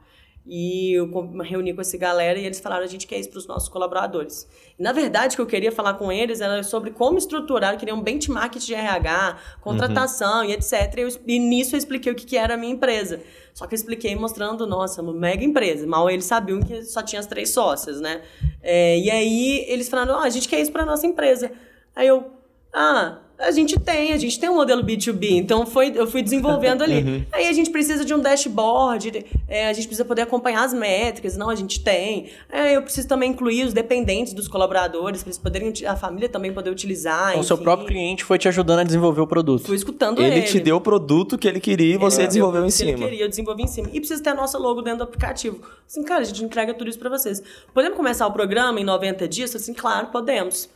[0.47, 3.39] E eu me reuni com essa galera e eles falaram: a gente quer isso para
[3.39, 4.47] os nossos colaboradores.
[4.79, 7.95] E, na verdade, o que eu queria falar com eles era sobre como estruturar, queria
[7.95, 10.51] um benchmark de RH, contratação uhum.
[10.51, 10.73] e etc.
[10.99, 13.23] E, eu, e, nisso eu expliquei o que, que era a minha empresa.
[13.55, 15.87] Só que eu expliquei mostrando, nossa, uma mega empresa.
[15.87, 18.21] Mal eles sabiam que só tinha as três sócias, né?
[18.63, 21.51] É, e aí eles falaram: oh, a gente quer isso para nossa empresa.
[21.97, 22.31] Aí eu,
[22.71, 26.83] ah, a gente tem, a gente tem um modelo B2B, então foi, eu fui desenvolvendo
[26.85, 27.03] ali.
[27.03, 27.25] Uhum.
[27.33, 31.37] Aí a gente precisa de um dashboard, é, a gente precisa poder acompanhar as métricas,
[31.37, 32.31] não, a gente tem.
[32.51, 36.53] É, eu preciso também incluir os dependentes dos colaboradores, para eles poderem, a família também
[36.53, 37.31] poder utilizar.
[37.31, 39.67] Então, o seu próprio cliente foi te ajudando a desenvolver o produto.
[39.67, 40.37] Fui escutando ele.
[40.37, 42.91] Ele te deu o produto que ele queria e você é, desenvolveu eu, em cima.
[42.91, 43.89] Ele queria, eu desenvolvi em cima.
[43.93, 45.61] E precisa ter a nossa logo dentro do aplicativo.
[45.89, 47.43] Assim, cara, a gente entrega tudo isso para vocês.
[47.73, 49.55] Podemos começar o programa em 90 dias?
[49.57, 50.69] Assim, claro, podemos.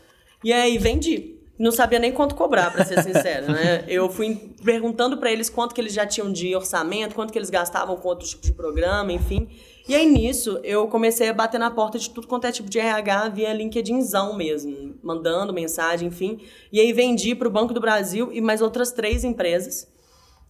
[0.42, 3.84] E aí, vendi não sabia nem quanto cobrar, para ser sincero, né?
[3.88, 7.50] Eu fui perguntando para eles quanto que eles já tinham de orçamento, quanto que eles
[7.50, 9.48] gastavam com outro tipo de programa, enfim.
[9.88, 12.78] E aí nisso, eu comecei a bater na porta de tudo quanto é tipo de
[12.78, 16.38] RH via LinkedInzão mesmo, mandando mensagem, enfim.
[16.70, 19.88] E aí vendi para o Banco do Brasil e mais outras três empresas.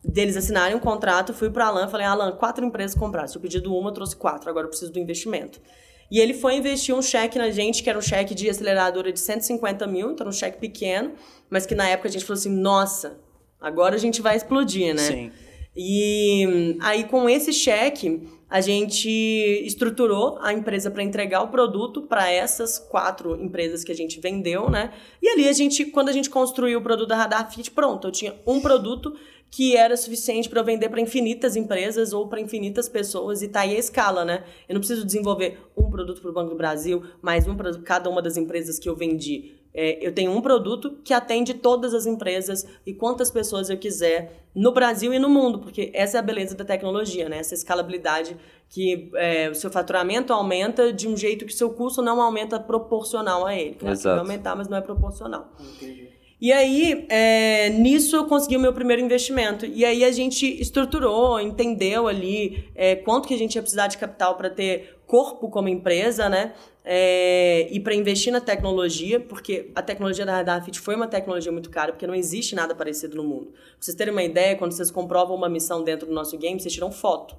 [0.05, 3.29] Deles assinarem um contrato, fui para Alan, falei: "Alan, quatro empresas compraram.
[3.29, 5.61] Se eu pedido uma, eu trouxe quatro, agora eu preciso do investimento".
[6.11, 9.21] E ele foi investir um cheque na gente, que era um cheque de aceleradora de
[9.21, 11.13] 150 mil, então um cheque pequeno,
[11.51, 13.19] mas que na época a gente falou assim: nossa,
[13.61, 15.03] agora a gente vai explodir, né?
[15.03, 15.33] Sim.
[15.77, 19.09] E aí, com esse cheque, a gente
[19.65, 24.71] estruturou a empresa para entregar o produto para essas quatro empresas que a gente vendeu,
[24.71, 24.93] né?
[25.23, 28.11] E ali a gente, quando a gente construiu o produto da Radar Fit, pronto, eu
[28.11, 29.15] tinha um produto
[29.51, 33.61] que era suficiente para eu vender para infinitas empresas ou para infinitas pessoas e tá
[33.61, 34.45] aí a escala, né?
[34.69, 38.11] Eu não preciso desenvolver um produto para o Banco do Brasil, mais um para cada
[38.11, 39.57] uma das empresas que eu vendi.
[39.73, 44.49] É, eu tenho um produto que atende todas as empresas e quantas pessoas eu quiser
[44.55, 47.39] no Brasil e no mundo, porque essa é a beleza da tecnologia, né?
[47.39, 48.37] Essa escalabilidade
[48.69, 52.59] que é, o seu faturamento aumenta de um jeito que o seu custo não aumenta
[52.59, 53.77] proporcional a ele.
[53.77, 54.17] Claro, Exato.
[54.17, 55.53] Vai aumentar, mas não é proporcional.
[55.61, 56.18] Entendi.
[56.41, 59.67] E aí, é, nisso eu consegui o meu primeiro investimento.
[59.67, 63.99] E aí a gente estruturou, entendeu ali é, quanto que a gente ia precisar de
[63.99, 66.53] capital para ter corpo como empresa, né?
[66.85, 71.71] É, e para investir na tecnologia, porque a tecnologia da Radar foi uma tecnologia muito
[71.71, 73.47] cara, porque não existe nada parecido no mundo.
[73.47, 76.73] Pra vocês terem uma ideia, quando vocês comprovam uma missão dentro do nosso game, vocês
[76.73, 77.37] tiram foto.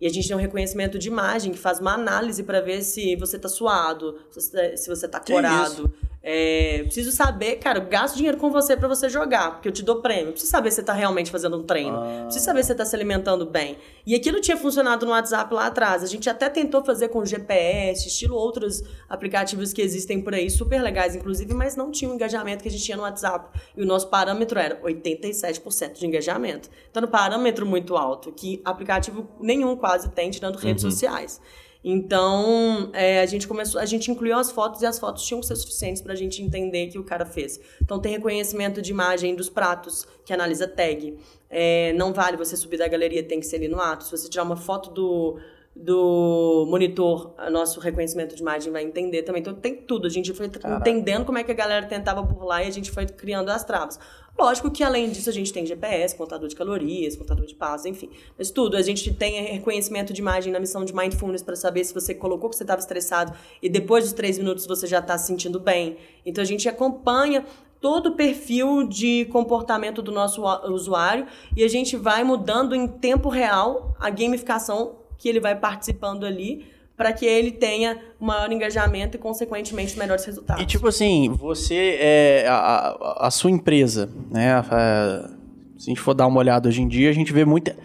[0.00, 3.16] E a gente tem um reconhecimento de imagem que faz uma análise para ver se
[3.16, 5.92] você está suado, se você está corado.
[6.26, 9.82] É, preciso saber, cara, eu gasto dinheiro com você para você jogar, porque eu te
[9.82, 10.32] dou prêmio.
[10.32, 11.98] preciso saber se você tá realmente fazendo um treino.
[11.98, 12.22] Ah.
[12.22, 13.76] preciso saber se você tá se alimentando bem.
[14.06, 16.02] E aquilo tinha funcionado no WhatsApp lá atrás.
[16.02, 20.80] A gente até tentou fazer com GPS, estilo outros aplicativos que existem por aí, super
[20.80, 23.60] legais, inclusive, mas não tinha o engajamento que a gente tinha no WhatsApp.
[23.76, 26.70] E o nosso parâmetro era 87% de engajamento.
[26.90, 30.90] Então, no parâmetro muito alto, que aplicativo nenhum quase tem, tirando redes uhum.
[30.90, 31.38] sociais.
[31.84, 35.46] Então, é, a gente começou, a gente incluiu as fotos e as fotos tinham que
[35.46, 37.60] ser suficientes para a gente entender que o cara fez.
[37.82, 41.18] Então, tem reconhecimento de imagem dos pratos, que analisa tag.
[41.50, 44.04] É, não vale você subir da galeria, tem que ser ali no ato.
[44.04, 45.38] Se você tirar uma foto do,
[45.76, 49.40] do monitor, nosso reconhecimento de imagem vai entender também.
[49.40, 50.06] Então tem tudo.
[50.06, 50.80] A gente foi Caraca.
[50.80, 53.98] entendendo como é que a galera tentava burlar e a gente foi criando as travas.
[54.36, 58.10] Lógico que além disso a gente tem GPS, contador de calorias, contador de passos, enfim.
[58.36, 61.94] Mas tudo, a gente tem reconhecimento de imagem na missão de Mindfulness para saber se
[61.94, 65.28] você colocou que você estava estressado e depois dos três minutos você já está se
[65.28, 65.96] sentindo bem.
[66.26, 67.46] Então a gente acompanha
[67.80, 73.28] todo o perfil de comportamento do nosso usuário e a gente vai mudando em tempo
[73.28, 79.18] real a gamificação que ele vai participando ali para que ele tenha maior engajamento e,
[79.18, 80.62] consequentemente, melhores resultados.
[80.62, 84.54] E, tipo assim, você, é, a, a sua empresa, né?
[84.54, 85.28] A,
[85.76, 87.76] se a gente for dar uma olhada hoje em dia, a gente vê muita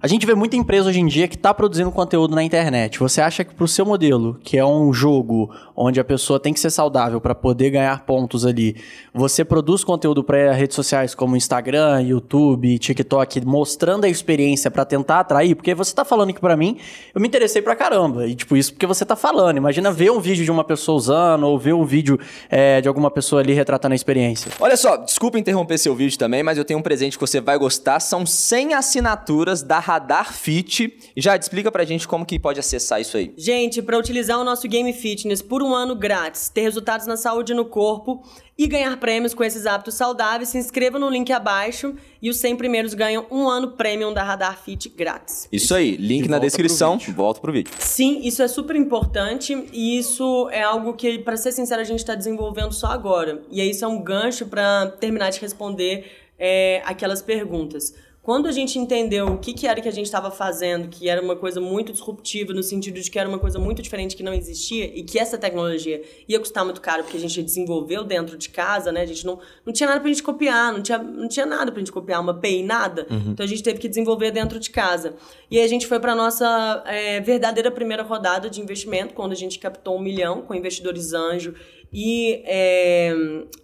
[0.00, 3.00] a gente vê muita empresa hoje em dia que está produzindo conteúdo na internet.
[3.00, 6.52] Você acha que para o seu modelo, que é um jogo onde a pessoa tem
[6.52, 8.76] que ser saudável para poder ganhar pontos ali,
[9.12, 15.18] você produz conteúdo para redes sociais como Instagram, YouTube, TikTok, mostrando a experiência para tentar
[15.18, 15.56] atrair?
[15.56, 16.78] Porque você está falando que para mim,
[17.12, 18.24] eu me interessei para caramba.
[18.24, 19.56] E tipo, isso porque você está falando.
[19.56, 23.10] Imagina ver um vídeo de uma pessoa usando ou ver um vídeo é, de alguma
[23.10, 24.52] pessoa ali retratando a experiência.
[24.60, 27.58] Olha só, desculpa interromper seu vídeo também, mas eu tenho um presente que você vai
[27.58, 27.98] gostar.
[27.98, 30.98] São 100 assinaturas da Radar Fit.
[31.16, 33.32] Já explica pra gente como que pode acessar isso aí.
[33.38, 37.52] Gente, para utilizar o nosso Game Fitness por um ano grátis, ter resultados na saúde
[37.52, 38.22] e no corpo
[38.58, 42.56] e ganhar prêmios com esses hábitos saudáveis, se inscreva no link abaixo e os 100
[42.56, 45.48] primeiros ganham um ano premium da Radar Fit grátis.
[45.50, 46.98] Isso aí, link E na volta descrição.
[46.98, 47.14] pro.
[47.14, 47.72] Volta pro vídeo.
[47.78, 52.00] Sim, isso é super importante e isso é algo que, para ser sincero, a gente
[52.00, 53.40] está desenvolvendo só agora.
[53.50, 56.04] E aí isso é um gancho para terminar de responder
[56.38, 57.94] é, aquelas perguntas.
[58.28, 61.22] Quando a gente entendeu o que, que era que a gente estava fazendo, que era
[61.22, 64.34] uma coisa muito disruptiva, no sentido de que era uma coisa muito diferente que não
[64.34, 68.50] existia e que essa tecnologia ia custar muito caro porque a gente desenvolveu dentro de
[68.50, 69.00] casa, né?
[69.00, 71.78] A gente não, não tinha nada pra gente copiar, não tinha, não tinha nada pra
[71.78, 73.06] gente copiar, uma API, nada.
[73.30, 75.14] Então a gente teve que desenvolver dentro de casa.
[75.50, 79.36] E aí a gente foi pra nossa é, verdadeira primeira rodada de investimento, quando a
[79.36, 81.54] gente captou um milhão com investidores anjo
[81.90, 83.10] e é,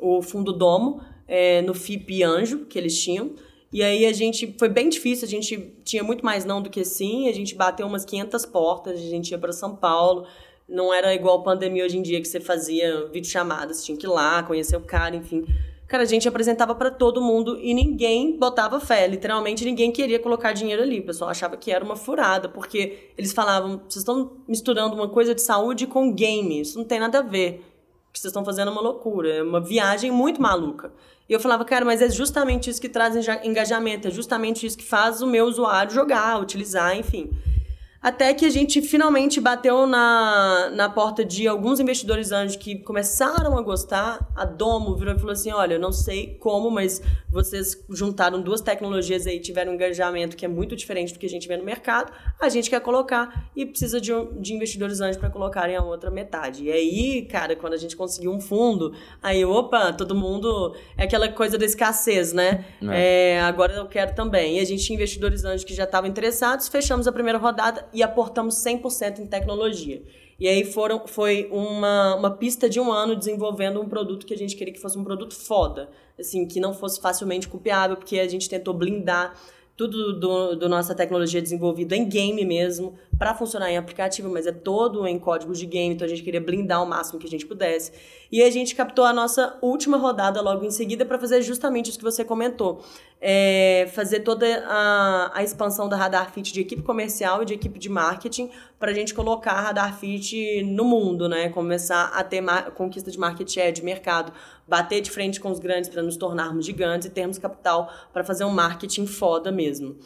[0.00, 3.32] o Fundo Domo é, no FIP Anjo, que eles tinham.
[3.74, 6.84] E aí a gente foi bem difícil, a gente tinha muito mais não do que
[6.84, 10.28] sim, a gente bateu umas 500 portas, a gente ia para São Paulo.
[10.68, 14.44] Não era igual pandemia hoje em dia que você fazia videochamadas, tinha que ir lá,
[14.44, 15.44] conhecer o cara, enfim.
[15.88, 20.52] Cara, a gente apresentava para todo mundo e ninguém botava fé, literalmente ninguém queria colocar
[20.52, 21.00] dinheiro ali.
[21.00, 25.34] O pessoal achava que era uma furada, porque eles falavam: "Vocês estão misturando uma coisa
[25.34, 27.73] de saúde com game, isso não tem nada a ver"
[28.14, 30.92] que vocês estão fazendo é uma loucura, é uma viagem muito maluca.
[31.28, 34.84] E eu falava, cara, mas é justamente isso que traz engajamento, é justamente isso que
[34.84, 37.30] faz o meu usuário jogar, utilizar, enfim.
[38.04, 43.56] Até que a gente finalmente bateu na, na porta de alguns investidores anjos que começaram
[43.56, 44.30] a gostar.
[44.36, 48.60] A Domo virou e falou assim: olha, eu não sei como, mas vocês juntaram duas
[48.60, 51.64] tecnologias aí, tiveram um engajamento que é muito diferente do que a gente vê no
[51.64, 52.12] mercado.
[52.38, 56.64] A gente quer colocar e precisa de, de investidores anjos para colocarem a outra metade.
[56.64, 60.76] E aí, cara, quando a gente conseguiu um fundo, aí, opa, todo mundo.
[60.98, 62.66] É aquela coisa da escassez, né?
[62.92, 64.58] É, agora eu quero também.
[64.58, 68.02] E a gente tinha investidores anjos que já estavam interessados, fechamos a primeira rodada e
[68.02, 70.02] aportamos 100% em tecnologia.
[70.38, 74.36] E aí foram, foi uma, uma pista de um ano desenvolvendo um produto que a
[74.36, 75.88] gente queria que fosse um produto foda.
[76.18, 79.34] Assim, que não fosse facilmente copiável, porque a gente tentou blindar
[79.76, 84.52] tudo do, do nossa tecnologia desenvolvido em game mesmo, para funcionar em aplicativo, mas é
[84.52, 87.46] todo em código de game, então a gente queria blindar o máximo que a gente
[87.46, 87.92] pudesse.
[88.30, 91.98] E a gente captou a nossa última rodada logo em seguida para fazer justamente isso
[91.98, 92.84] que você comentou.
[93.20, 97.78] É, fazer toda a, a expansão da Radar Fit de equipe comercial e de equipe
[97.78, 101.48] de marketing para a gente colocar a Radar Fit no mundo, né?
[101.48, 102.42] Começar a ter
[102.74, 104.32] conquista de market share, de mercado,
[104.66, 108.44] bater de frente com os grandes para nos tornarmos gigantes e termos capital para fazer
[108.44, 109.96] um marketing foda mesmo.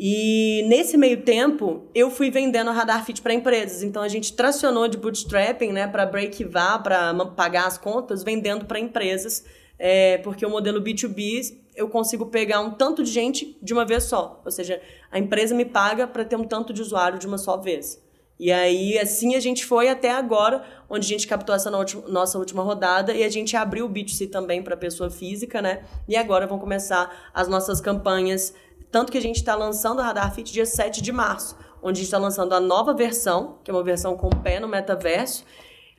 [0.00, 3.82] E nesse meio tempo, eu fui vendendo a Radar Fit para empresas.
[3.82, 8.64] Então a gente tracionou de bootstrapping, né, para break vá, para pagar as contas, vendendo
[8.64, 9.44] para empresas,
[9.76, 14.04] é, porque o modelo B2B eu consigo pegar um tanto de gente de uma vez
[14.04, 14.40] só.
[14.44, 14.80] Ou seja,
[15.10, 18.00] a empresa me paga para ter um tanto de usuário de uma só vez.
[18.38, 22.38] E aí, assim, a gente foi até agora, onde a gente captou essa no- nossa
[22.38, 25.82] última rodada e a gente abriu o B2C também para pessoa física, né?
[26.06, 28.54] E agora vão começar as nossas campanhas.
[28.90, 32.00] Tanto que a gente está lançando a Radar Fit dia 7 de março, onde a
[32.00, 35.44] gente está lançando a nova versão, que é uma versão com pé no metaverso.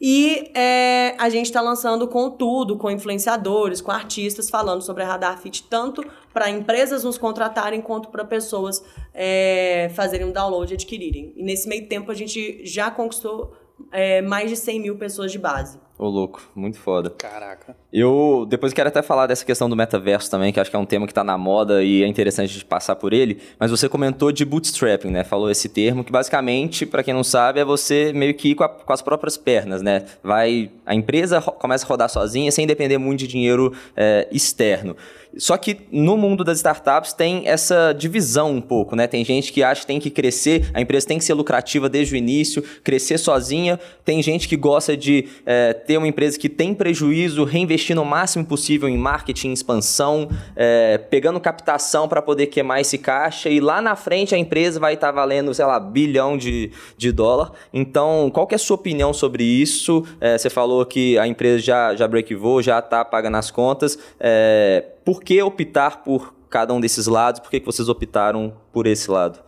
[0.01, 5.07] E é, a gente está lançando com tudo, com influenciadores, com artistas, falando sobre a
[5.07, 6.01] Radar Fit, tanto
[6.33, 8.81] para empresas nos contratarem, quanto para pessoas
[9.13, 11.33] é, fazerem um download e adquirirem.
[11.35, 13.53] E nesse meio tempo a gente já conquistou
[13.91, 15.77] é, mais de 100 mil pessoas de base.
[15.99, 17.09] Ô, louco, muito foda.
[17.09, 17.75] Caraca.
[17.91, 20.85] Eu depois quero até falar dessa questão do metaverso também, que acho que é um
[20.85, 23.39] tema que tá na moda e é interessante de passar por ele.
[23.59, 25.25] Mas você comentou de bootstrapping, né?
[25.25, 28.63] Falou esse termo, que basicamente, para quem não sabe, é você meio que ir com,
[28.63, 30.05] a- com as próprias pernas, né?
[30.23, 30.71] Vai.
[30.85, 34.95] A empresa começa a rodar sozinha sem depender muito de dinheiro é, externo.
[35.37, 39.05] Só que no mundo das startups tem essa divisão um pouco, né?
[39.05, 42.15] Tem gente que acha que tem que crescer, a empresa tem que ser lucrativa desde
[42.15, 43.79] o início, crescer sozinha.
[44.03, 48.45] Tem gente que gosta de é, ter uma empresa que tem prejuízo, reinvestindo o máximo
[48.45, 53.95] possível em marketing, expansão, é, pegando captação para poder queimar esse caixa e lá na
[53.95, 57.53] frente a empresa vai estar valendo, sei lá, bilhão de, de dólar.
[57.73, 60.05] Então, qual que é a sua opinião sobre isso?
[60.21, 63.97] É, você falou que a empresa já, já break-even, já está pagando as contas.
[64.19, 67.39] É, por que optar por cada um desses lados?
[67.39, 69.39] Por que, que vocês optaram por esse lado?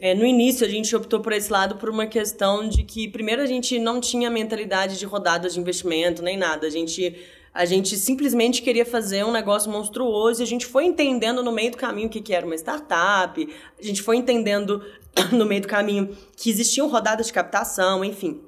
[0.00, 3.42] É, no início, a gente optou por esse lado por uma questão de que, primeiro,
[3.42, 6.68] a gente não tinha mentalidade de rodadas de investimento, nem nada.
[6.68, 7.16] A gente,
[7.52, 11.72] a gente simplesmente queria fazer um negócio monstruoso e a gente foi entendendo no meio
[11.72, 14.84] do caminho o que, que era uma startup, a gente foi entendendo
[15.32, 18.47] no meio do caminho que existiam rodadas de captação, enfim.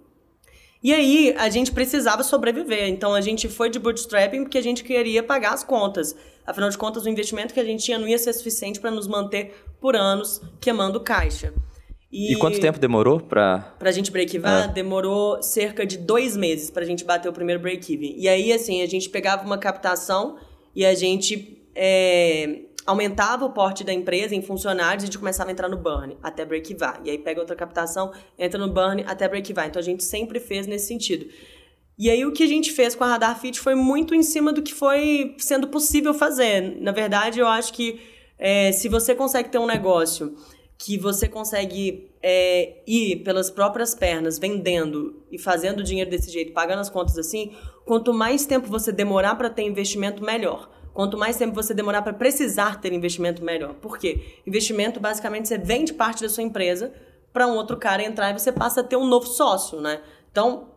[0.83, 2.89] E aí a gente precisava sobreviver.
[2.89, 6.17] Então a gente foi de bootstrapping porque a gente queria pagar as contas.
[6.47, 9.07] Afinal de contas, o investimento que a gente tinha não ia ser suficiente para nos
[9.07, 11.53] manter por anos queimando caixa.
[12.11, 14.51] E, e quanto tempo demorou para Pra gente break-even?
[14.51, 14.69] É.
[14.69, 18.15] Demorou cerca de dois meses pra gente bater o primeiro break-even.
[18.17, 20.37] E aí, assim, a gente pegava uma captação
[20.75, 25.51] e a gente é, aumentava o porte da empresa em funcionários e a gente começava
[25.51, 27.03] a entrar no burn até break-even.
[27.05, 29.67] E aí pega outra captação, entra no burn até break-even.
[29.67, 31.27] Então a gente sempre fez nesse sentido.
[31.99, 34.53] E aí o que a gente fez com a Radar Fit foi muito em cima
[34.53, 36.81] do que foi sendo possível fazer.
[36.81, 38.01] Na verdade, eu acho que
[38.39, 40.35] é, se você consegue ter um negócio
[40.79, 46.81] que você consegue é, ir pelas próprias pernas, vendendo e fazendo dinheiro desse jeito, pagando
[46.81, 47.53] as contas assim,
[47.85, 50.71] quanto mais tempo você demorar para ter investimento, melhor.
[50.93, 53.75] Quanto mais tempo você demorar para precisar ter investimento, melhor.
[53.75, 54.41] Por quê?
[54.47, 56.93] Investimento, basicamente, você vende parte da sua empresa
[57.33, 60.01] para um outro cara entrar e você passa a ter um novo sócio, né?
[60.31, 60.69] Então,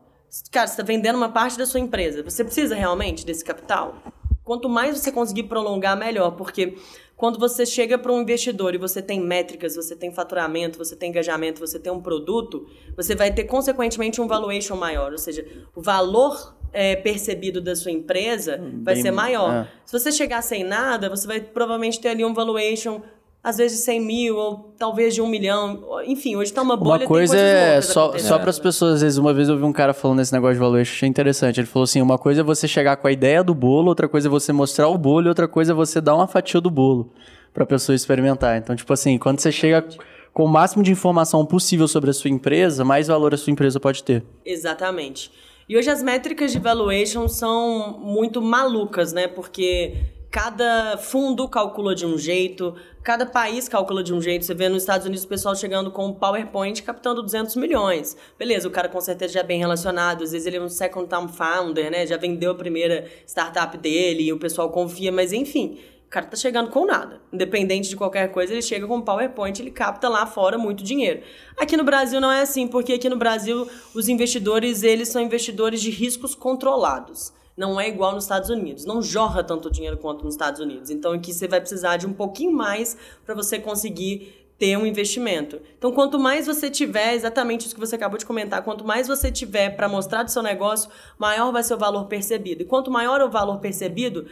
[0.51, 2.23] cara, você está vendendo uma parte da sua empresa.
[2.23, 3.95] Você precisa realmente desse capital?
[4.43, 6.77] Quanto mais você conseguir prolongar, melhor, porque
[7.23, 11.09] quando você chega para um investidor e você tem métricas, você tem faturamento, você tem
[11.09, 15.81] engajamento, você tem um produto, você vai ter consequentemente um valuation maior, ou seja, o
[15.81, 19.53] valor é, percebido da sua empresa hum, vai ser maior.
[19.53, 19.67] É.
[19.85, 23.01] Se você chegar sem nada, você vai provavelmente ter ali um valuation
[23.43, 25.83] às vezes de 100 mil, ou talvez de um milhão.
[26.05, 27.01] Enfim, hoje está uma bolha.
[27.01, 29.73] Uma coisa é, só, só para as pessoas, às vezes, uma vez eu vi um
[29.73, 31.59] cara falando esse negócio de valuation, achei interessante.
[31.59, 34.29] Ele falou assim: uma coisa é você chegar com a ideia do bolo, outra coisa
[34.29, 37.11] é você mostrar o bolo, e outra coisa é você dar uma fatia do bolo
[37.53, 38.57] para a pessoa experimentar.
[38.57, 39.85] Então, tipo assim, quando você chega
[40.33, 43.79] com o máximo de informação possível sobre a sua empresa, mais valor a sua empresa
[43.79, 44.23] pode ter.
[44.45, 45.29] Exatamente.
[45.67, 49.27] E hoje as métricas de valuation são muito malucas, né?
[49.27, 49.95] Porque
[50.33, 54.45] cada fundo calcula de um jeito, cada país calcula de um jeito.
[54.45, 58.15] Você vê nos Estados Unidos o pessoal chegando com o PowerPoint captando 200 milhões.
[58.39, 61.07] Beleza, o cara com certeza já é bem relacionado, às vezes ele é um second
[61.07, 62.07] time founder, né?
[62.07, 66.37] Já vendeu a primeira startup dele e o pessoal confia, mas enfim, o cara tá
[66.37, 67.21] chegando com nada.
[67.31, 71.21] Independente de qualquer coisa, ele chega com PowerPoint, ele capta lá fora muito dinheiro.
[71.57, 75.81] Aqui no Brasil não é assim, porque aqui no Brasil os investidores, eles são investidores
[75.81, 78.85] de riscos controlados não é igual nos Estados Unidos.
[78.85, 80.89] Não jorra tanto dinheiro quanto nos Estados Unidos.
[80.89, 85.59] Então aqui você vai precisar de um pouquinho mais para você conseguir ter um investimento.
[85.77, 89.31] Então, quanto mais você tiver, exatamente isso que você acabou de comentar, quanto mais você
[89.31, 92.61] tiver para mostrar do seu negócio, maior vai ser o valor percebido.
[92.61, 94.25] E quanto maior o valor percebido,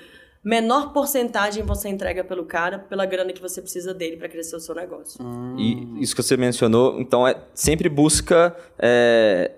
[0.44, 4.60] menor porcentagem você entrega pelo cara, pela grana que você precisa dele para crescer o
[4.60, 5.22] seu negócio.
[5.22, 5.58] Hum.
[5.58, 9.52] E isso que você mencionou, então, é sempre busca é,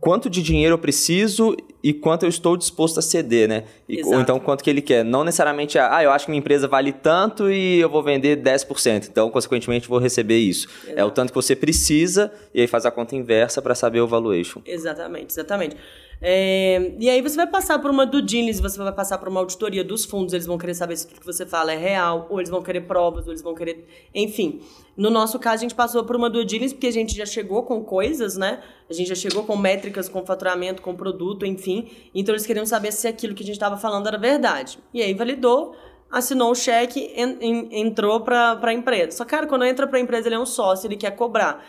[0.00, 3.64] quanto de dinheiro eu preciso e quanto eu estou disposto a ceder, né?
[3.88, 5.04] E, ou então quanto que ele quer.
[5.04, 9.08] Não necessariamente, ah, eu acho que minha empresa vale tanto e eu vou vender 10%.
[9.08, 10.68] Então, consequentemente, vou receber isso.
[10.84, 10.98] Exato.
[10.98, 14.06] É o tanto que você precisa e aí faz a conta inversa para saber o
[14.06, 14.60] valuation.
[14.64, 15.76] Exatamente, exatamente.
[16.22, 19.82] É, e aí você vai passar por uma diligence, você vai passar por uma auditoria
[19.82, 22.50] dos fundos, eles vão querer saber se tudo que você fala é real, ou eles
[22.50, 23.86] vão querer provas, ou eles vão querer...
[24.14, 24.60] Enfim,
[24.96, 27.82] no nosso caso a gente passou por uma diligence porque a gente já chegou com
[27.82, 28.62] coisas, né?
[28.88, 31.88] A gente já chegou com métricas, com faturamento, com produto, enfim.
[32.14, 34.78] Então eles queriam saber se aquilo que a gente estava falando era verdade.
[34.92, 35.74] E aí validou,
[36.10, 39.12] assinou o cheque, en, en, entrou para a empresa.
[39.12, 41.64] Só, cara, quando entra para a empresa, ele é um sócio, ele quer cobrar.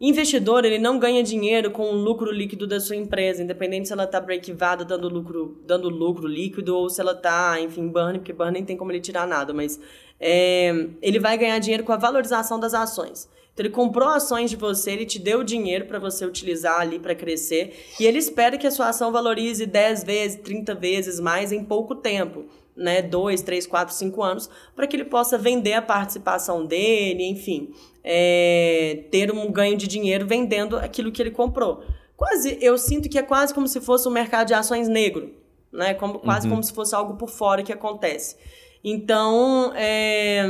[0.00, 4.04] Investidor, ele não ganha dinheiro com o lucro líquido da sua empresa, independente se ela
[4.04, 8.52] está break-evada dando lucro, dando lucro líquido ou se ela está, enfim, burn, porque burn
[8.52, 9.78] nem tem como ele tirar nada, mas
[10.18, 13.28] é, ele vai ganhar dinheiro com a valorização das ações.
[13.52, 17.14] Então ele comprou ações de você, ele te deu dinheiro para você utilizar ali para
[17.14, 21.64] crescer e ele espera que a sua ação valorize 10 vezes, 30 vezes mais em
[21.64, 26.66] pouco tempo né, dois, três, quatro, cinco anos, para que ele possa vender a participação
[26.66, 27.72] dele, enfim,
[28.04, 31.82] é, ter um ganho de dinheiro vendendo aquilo que ele comprou.
[32.16, 35.34] Quase, eu sinto que é quase como se fosse um mercado de ações negro,
[35.72, 36.52] né, como, quase uhum.
[36.52, 38.36] como se fosse algo por fora que acontece.
[38.84, 40.44] Então, é,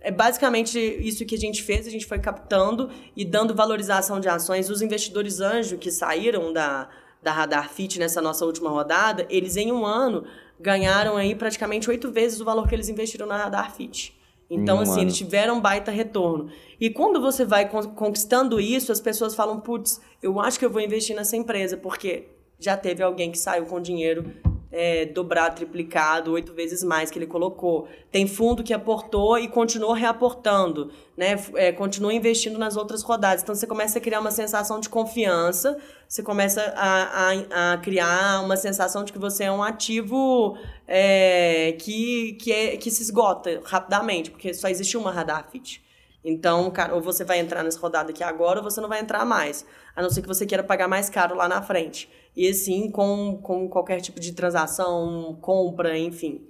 [0.00, 4.28] é basicamente isso que a gente fez, a gente foi captando e dando valorização de
[4.28, 4.68] ações.
[4.68, 6.90] Os investidores anjo que saíram da,
[7.22, 10.24] da Radar Fit nessa nossa última rodada, eles em um ano
[10.60, 14.19] ganharam aí praticamente oito vezes o valor que eles investiram na Radar Fit.
[14.50, 15.02] Então, assim, ano.
[15.02, 16.50] eles tiveram um baita retorno.
[16.80, 20.80] E quando você vai conquistando isso, as pessoas falam, putz, eu acho que eu vou
[20.80, 24.24] investir nessa empresa, porque já teve alguém que saiu com dinheiro
[24.72, 27.88] é, dobrar, triplicado, oito vezes mais que ele colocou.
[28.10, 31.36] Tem fundo que aportou e continuou reaportando, né?
[31.54, 33.42] É, continua investindo nas outras rodadas.
[33.42, 35.76] Então você começa a criar uma sensação de confiança,
[36.08, 41.72] você começa a, a, a criar uma sensação de que você é um ativo é,
[41.78, 45.82] que, que, é, que se esgota rapidamente, porque só existe uma radar fit.
[46.22, 49.24] Então, cara, ou você vai entrar nessa rodada aqui agora ou você não vai entrar
[49.24, 49.64] mais.
[49.96, 52.10] A não ser que você queira pagar mais caro lá na frente.
[52.36, 56.40] E assim, com, com qualquer tipo de transação, compra, enfim.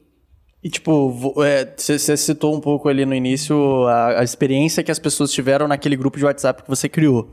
[0.63, 4.99] E, tipo, você é, citou um pouco ali no início a, a, experiência que as
[4.99, 7.31] pessoas tiveram naquele grupo de WhatsApp que você criou.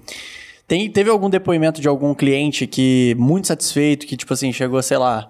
[0.65, 4.97] Tem, teve algum depoimento de algum cliente que muito satisfeito, que, tipo assim, chegou, sei
[4.97, 5.29] lá,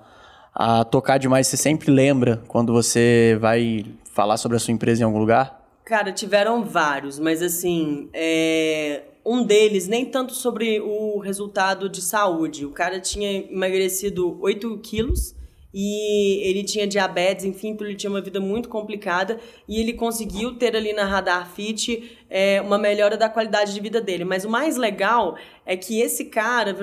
[0.54, 1.48] a tocar demais?
[1.48, 5.64] Você sempre lembra quando você vai falar sobre a sua empresa em algum lugar?
[5.84, 9.04] Cara, tiveram vários, mas assim, é...
[9.28, 12.66] um deles nem tanto sobre o resultado de saúde.
[12.66, 15.36] O cara tinha emagrecido 8 quilos
[15.74, 20.56] e ele tinha diabetes, enfim, então ele tinha uma vida muito complicada e ele conseguiu
[20.56, 24.24] ter ali na Radar Fit é, uma melhora da qualidade de vida dele.
[24.24, 26.76] Mas o mais legal é que esse cara,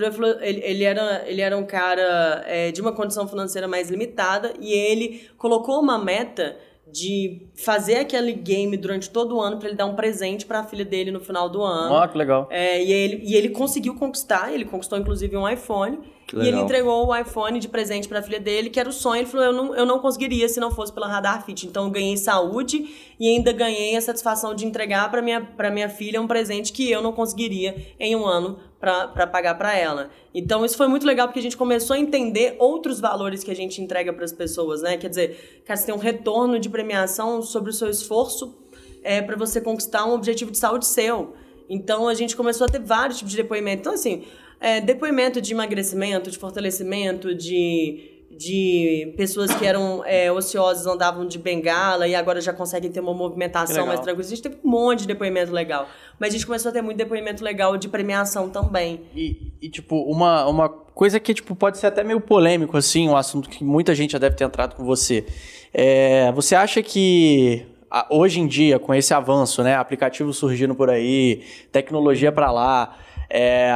[0.43, 4.71] ele, ele era, ele era um cara é, de uma condição financeira mais limitada e
[4.71, 6.57] ele colocou uma meta
[6.91, 10.65] de fazer aquele game durante todo o ano para ele dar um presente para a
[10.65, 11.95] filha dele no final do ano.
[11.97, 12.47] Ah, que legal.
[12.51, 15.99] É, e, ele, e ele conseguiu conquistar, ele conquistou inclusive um iPhone.
[16.33, 19.21] E ele entregou o iPhone de presente para a filha dele, que era o sonho.
[19.21, 21.67] Ele falou: eu não, eu não conseguiria se não fosse pela Radar Fit.
[21.67, 26.21] Então eu ganhei saúde e ainda ganhei a satisfação de entregar para minha, minha filha
[26.21, 30.11] um presente que eu não conseguiria em um ano para pagar para ela.
[30.35, 33.57] Então isso foi muito legal porque a gente começou a entender outros valores que a
[33.57, 34.99] gente entrega para as pessoas, né?
[34.99, 38.55] Quer dizer, cara, você tem um retorno de premiação sobre o seu esforço
[39.03, 41.35] é, para você conquistar um objetivo de saúde seu.
[41.69, 43.81] Então a gente começou a ter vários tipos de depoimento.
[43.81, 44.25] Então, assim,
[44.61, 51.39] é, depoimento de emagrecimento, de fortalecimento, de de pessoas que eram é, ociosas, andavam de
[51.39, 54.27] bengala e agora já conseguem ter uma movimentação mais tranquila.
[54.27, 55.89] A gente teve um monte de depoimento legal.
[56.19, 59.03] Mas a gente começou a ter muito depoimento legal de premiação também.
[59.15, 63.17] E, e tipo, uma, uma coisa que tipo, pode ser até meio polêmico, assim, um
[63.17, 65.25] assunto que muita gente já deve ter entrado com você.
[65.73, 67.67] É, você acha que
[68.11, 72.97] hoje em dia, com esse avanço, né, aplicativos surgindo por aí, tecnologia para lá,
[73.31, 73.73] é,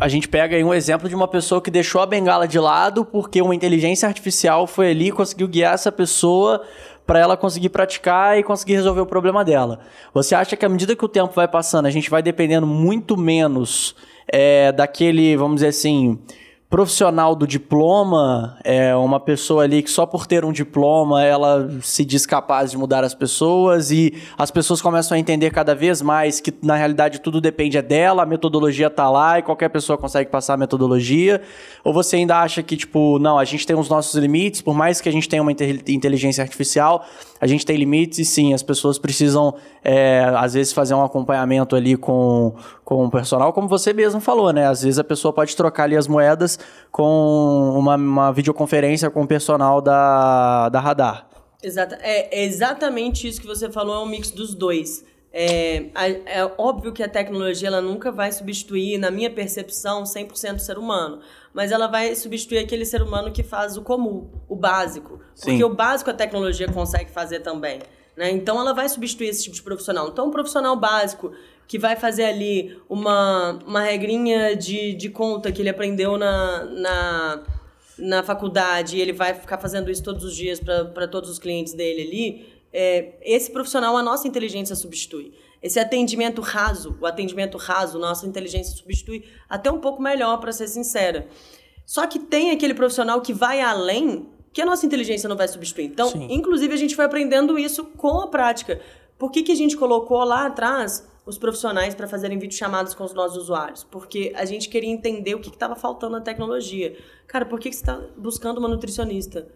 [0.00, 3.04] a gente pega aí um exemplo de uma pessoa que deixou a bengala de lado
[3.04, 6.62] porque uma inteligência artificial foi ali e conseguiu guiar essa pessoa
[7.06, 9.80] para ela conseguir praticar e conseguir resolver o problema dela.
[10.14, 13.14] Você acha que à medida que o tempo vai passando, a gente vai dependendo muito
[13.14, 13.94] menos
[14.26, 16.18] é, daquele, vamos dizer assim,
[16.70, 22.04] profissional do diploma, é uma pessoa ali que só por ter um diploma ela se
[22.04, 26.38] diz capaz de mudar as pessoas e as pessoas começam a entender cada vez mais
[26.38, 30.30] que na realidade tudo depende é dela, a metodologia tá lá e qualquer pessoa consegue
[30.30, 31.42] passar a metodologia?
[31.82, 35.00] Ou você ainda acha que tipo, não, a gente tem os nossos limites, por mais
[35.00, 37.04] que a gente tenha uma inteligência artificial,
[37.40, 41.74] a gente tem limites e sim, as pessoas precisam é, às vezes fazer um acompanhamento
[41.74, 42.54] ali com,
[42.84, 44.68] com o personal, como você mesmo falou, né?
[44.68, 46.59] Às vezes a pessoa pode trocar ali as moedas
[46.90, 51.28] com uma, uma videoconferência com o personal da, da Radar.
[51.62, 55.04] Exata, é, é exatamente isso que você falou, é um mix dos dois.
[55.32, 55.86] É,
[56.26, 60.76] é, óbvio que a tecnologia ela nunca vai substituir, na minha percepção, 100% do ser
[60.76, 61.20] humano.
[61.52, 65.20] Mas ela vai substituir aquele ser humano que faz o comum, o básico.
[65.34, 65.50] Sim.
[65.50, 67.80] Porque o básico a tecnologia consegue fazer também.
[68.16, 68.30] Né?
[68.30, 70.08] Então ela vai substituir esse tipo de profissional.
[70.08, 71.32] Então, um profissional básico
[71.70, 77.42] que vai fazer ali uma, uma regrinha de, de conta que ele aprendeu na, na,
[77.96, 81.72] na faculdade e ele vai ficar fazendo isso todos os dias para todos os clientes
[81.72, 85.32] dele ali, é, esse profissional a nossa inteligência substitui.
[85.62, 90.66] Esse atendimento raso, o atendimento raso, nossa inteligência substitui até um pouco melhor, para ser
[90.66, 91.28] sincera.
[91.86, 95.84] Só que tem aquele profissional que vai além que a nossa inteligência não vai substituir.
[95.84, 96.26] Então, Sim.
[96.30, 98.80] inclusive, a gente foi aprendendo isso com a prática.
[99.16, 103.14] Por que, que a gente colocou lá atrás os profissionais para fazerem videochamadas com os
[103.14, 106.96] nossos usuários, porque a gente queria entender o que estava faltando na tecnologia.
[107.26, 109.48] Cara, por que, que você está buscando uma nutricionista?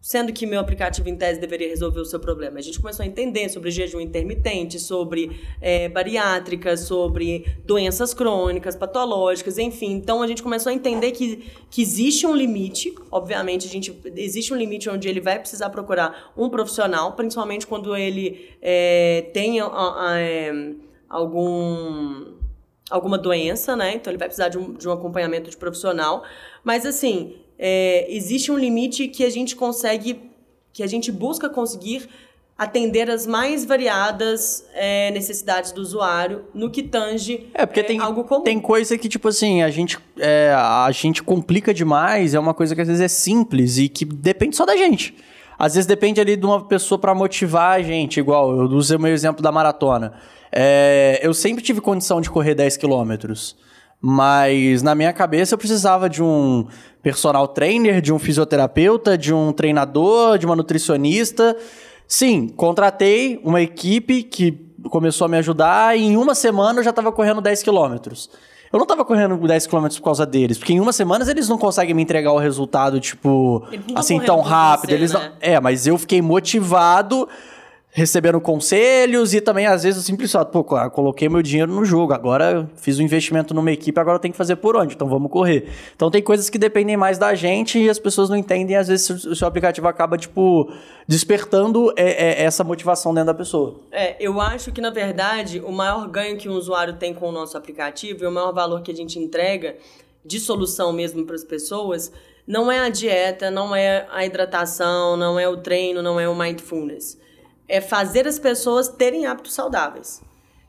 [0.00, 2.60] Sendo que meu aplicativo em tese deveria resolver o seu problema.
[2.60, 9.58] A gente começou a entender sobre jejum intermitente, sobre é, bariátrica, sobre doenças crônicas, patológicas,
[9.58, 9.94] enfim.
[9.94, 12.94] Então a gente começou a entender que, que existe um limite.
[13.10, 17.96] Obviamente, a gente, existe um limite onde ele vai precisar procurar um profissional, principalmente quando
[17.96, 19.58] ele é, tem.
[19.60, 19.66] É,
[21.08, 22.36] algum
[22.90, 23.94] alguma doença, né?
[23.94, 26.24] Então ele vai precisar de um, de um acompanhamento de profissional.
[26.64, 30.30] Mas assim, é, existe um limite que a gente consegue,
[30.72, 32.08] que a gente busca conseguir
[32.58, 38.00] atender as mais variadas é, necessidades do usuário no que tange é, porque é, tem,
[38.00, 38.42] algo comum.
[38.42, 42.74] Tem coisa que, tipo assim, a gente, é, a gente complica demais, é uma coisa
[42.74, 45.14] que às vezes é simples e que depende só da gente.
[45.56, 49.00] Às vezes depende ali de uma pessoa para motivar a gente, igual eu usei o
[49.00, 50.14] meu exemplo da maratona.
[50.52, 53.56] É, eu sempre tive condição de correr 10 quilômetros.
[54.00, 56.66] Mas na minha cabeça eu precisava de um
[57.02, 61.56] personal trainer, de um fisioterapeuta, de um treinador, de uma nutricionista.
[62.06, 66.90] Sim, contratei uma equipe que começou a me ajudar e em uma semana eu já
[66.90, 68.30] estava correndo 10 quilômetros.
[68.72, 71.56] Eu não tava correndo 10 km por causa deles, porque em uma semana eles não
[71.56, 74.90] conseguem me entregar o resultado, tipo, assim, tão rápido.
[74.90, 75.20] Você, eles né?
[75.20, 75.32] não...
[75.40, 77.26] É, mas eu fiquei motivado
[77.90, 82.12] recebendo conselhos e também, às vezes, o simples fato, pô, coloquei meu dinheiro no jogo,
[82.12, 84.94] agora fiz um investimento numa equipe, agora tenho que fazer por onde?
[84.94, 85.68] Então vamos correr.
[85.96, 89.08] Então tem coisas que dependem mais da gente e as pessoas não entendem, às vezes
[89.24, 90.70] o seu aplicativo acaba, tipo,
[91.06, 93.80] despertando é, é, essa motivação dentro da pessoa.
[93.90, 97.32] É, eu acho que, na verdade, o maior ganho que um usuário tem com o
[97.32, 99.76] nosso aplicativo e o maior valor que a gente entrega
[100.24, 102.12] de solução mesmo para as pessoas
[102.46, 106.34] não é a dieta, não é a hidratação, não é o treino, não é o
[106.34, 107.18] mindfulness
[107.68, 110.22] é fazer as pessoas terem hábitos saudáveis.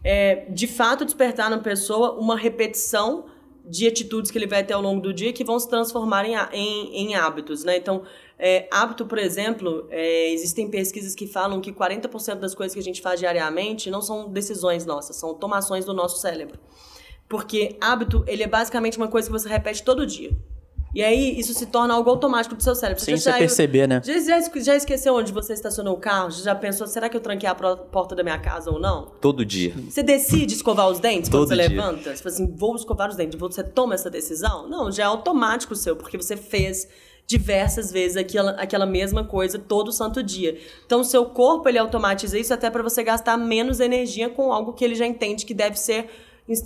[0.04, 3.26] É, de fato, despertar na pessoa uma repetição
[3.66, 6.36] de atitudes que ele vai ter ao longo do dia que vão se transformar em,
[6.54, 7.78] em, em hábitos, né?
[7.78, 8.04] Então,
[8.38, 12.84] é, hábito, por exemplo, é, existem pesquisas que falam que 40% das coisas que a
[12.84, 16.58] gente faz diariamente não são decisões nossas, são tomações do nosso cérebro.
[17.28, 20.32] Porque hábito, ele é basicamente uma coisa que você repete todo dia.
[20.94, 23.04] E aí, isso se torna algo automático do seu cérebro.
[23.04, 24.02] Sem você, perceber, né?
[24.04, 26.32] Já, já, já, esqueceu onde você estacionou o carro?
[26.32, 29.12] Já pensou, será que eu tranquei a porta da minha casa ou não?
[29.22, 29.74] Todo dia.
[29.88, 31.70] Você decide escovar os dentes Todo quando você dia.
[31.70, 32.16] levanta?
[32.16, 33.40] Você fala assim, vou escovar os dentes.
[33.40, 34.68] Você toma essa decisão?
[34.68, 36.88] Não, já é automático seu, porque você fez
[37.30, 40.58] diversas vezes aquela, aquela mesma coisa todo santo dia.
[40.84, 44.74] Então, o seu corpo, ele automatiza isso até para você gastar menos energia com algo
[44.74, 46.10] que ele já entende que deve ser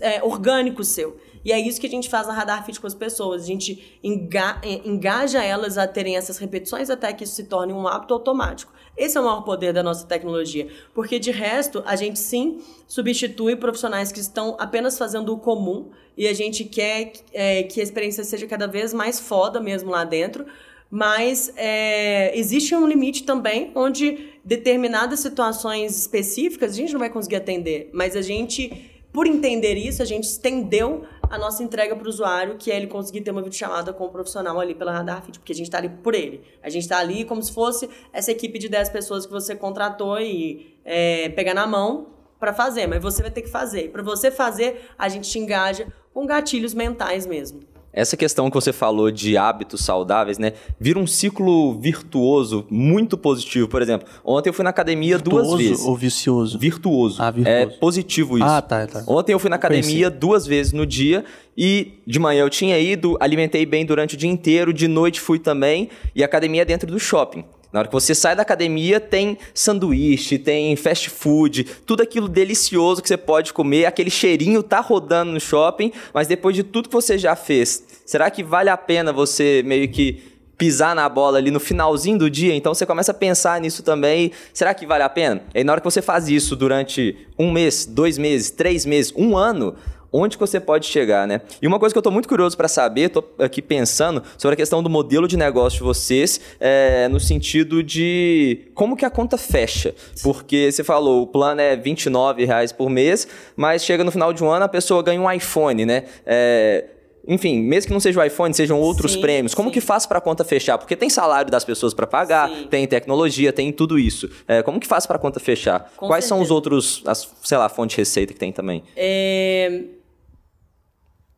[0.01, 1.17] é, orgânico seu.
[1.45, 3.43] E é isso que a gente faz na Radar Fit com as pessoas.
[3.43, 7.88] A gente enga engaja elas a terem essas repetições até que isso se torne um
[7.88, 8.71] hábito automático.
[8.95, 10.67] Esse é o maior poder da nossa tecnologia.
[10.93, 16.27] Porque, de resto, a gente sim substitui profissionais que estão apenas fazendo o comum e
[16.27, 20.45] a gente quer é, que a experiência seja cada vez mais foda mesmo lá dentro.
[20.89, 27.38] Mas é, existe um limite também onde determinadas situações específicas a gente não vai conseguir
[27.38, 27.89] atender.
[27.91, 32.57] Mas a gente por entender isso, a gente estendeu a nossa entrega para o usuário,
[32.57, 35.38] que é ele conseguir ter uma videochamada com o um profissional ali pela Radar Fit,
[35.38, 36.41] porque a gente está ali por ele.
[36.64, 40.20] A gente está ali como se fosse essa equipe de 10 pessoas que você contratou
[40.20, 42.07] e é, pegar na mão
[42.39, 43.91] para fazer, mas você vai ter que fazer.
[43.91, 47.72] Para você fazer, a gente te engaja com gatilhos mentais mesmo.
[47.93, 50.53] Essa questão que você falou de hábitos saudáveis, né?
[50.79, 53.67] Vira um ciclo virtuoso muito positivo.
[53.67, 55.85] Por exemplo, ontem eu fui na academia virtuoso duas vezes.
[55.85, 56.57] ou vicioso?
[56.57, 57.21] Virtuoso.
[57.21, 57.59] Ah, virtuoso.
[57.59, 58.47] É positivo isso.
[58.47, 59.03] Ah, tá, tá.
[59.07, 60.19] Ontem eu fui na academia Conheci.
[60.19, 61.23] duas vezes no dia
[61.55, 65.37] e de manhã eu tinha ido, alimentei bem durante o dia inteiro, de noite fui
[65.37, 67.45] também e academia é dentro do shopping.
[67.74, 73.01] Na hora que você sai da academia, tem sanduíche, tem fast food, tudo aquilo delicioso
[73.01, 76.93] que você pode comer, aquele cheirinho tá rodando no shopping, mas depois de tudo que
[76.93, 80.21] você já fez, será que vale a pena você meio que
[80.55, 82.53] pisar na bola ali no finalzinho do dia?
[82.53, 84.32] Então você começa a pensar nisso também.
[84.53, 85.41] Será que vale a pena?
[85.55, 89.36] E na hora que você faz isso durante um mês, dois meses, três meses, um
[89.36, 89.76] ano,
[90.14, 91.41] onde que você pode chegar, né?
[91.59, 94.57] E uma coisa que eu estou muito curioso para saber, estou aqui pensando sobre a
[94.57, 99.38] questão do modelo de negócio de vocês, é, no sentido de como que a conta
[99.38, 99.95] fecha.
[100.22, 104.43] Porque você falou, o plano é 29 reais por mês, mas chega no final de
[104.43, 106.03] um ano a pessoa ganha um iPhone, né?
[106.26, 106.86] É,
[107.28, 109.53] enfim, mesmo que não seja o iPhone, sejam outros sim, prêmios.
[109.53, 109.74] Como sim.
[109.74, 110.78] que faz para a conta fechar?
[110.78, 112.68] Porque tem salário das pessoas para pagar, sim.
[112.68, 114.30] tem tecnologia, tem tudo isso.
[114.47, 115.91] É, como que faz para a conta fechar?
[115.95, 116.28] Com Quais certeza.
[116.30, 118.84] são os outros, as, sei lá, fonte de receita que tem também?
[118.95, 119.84] É...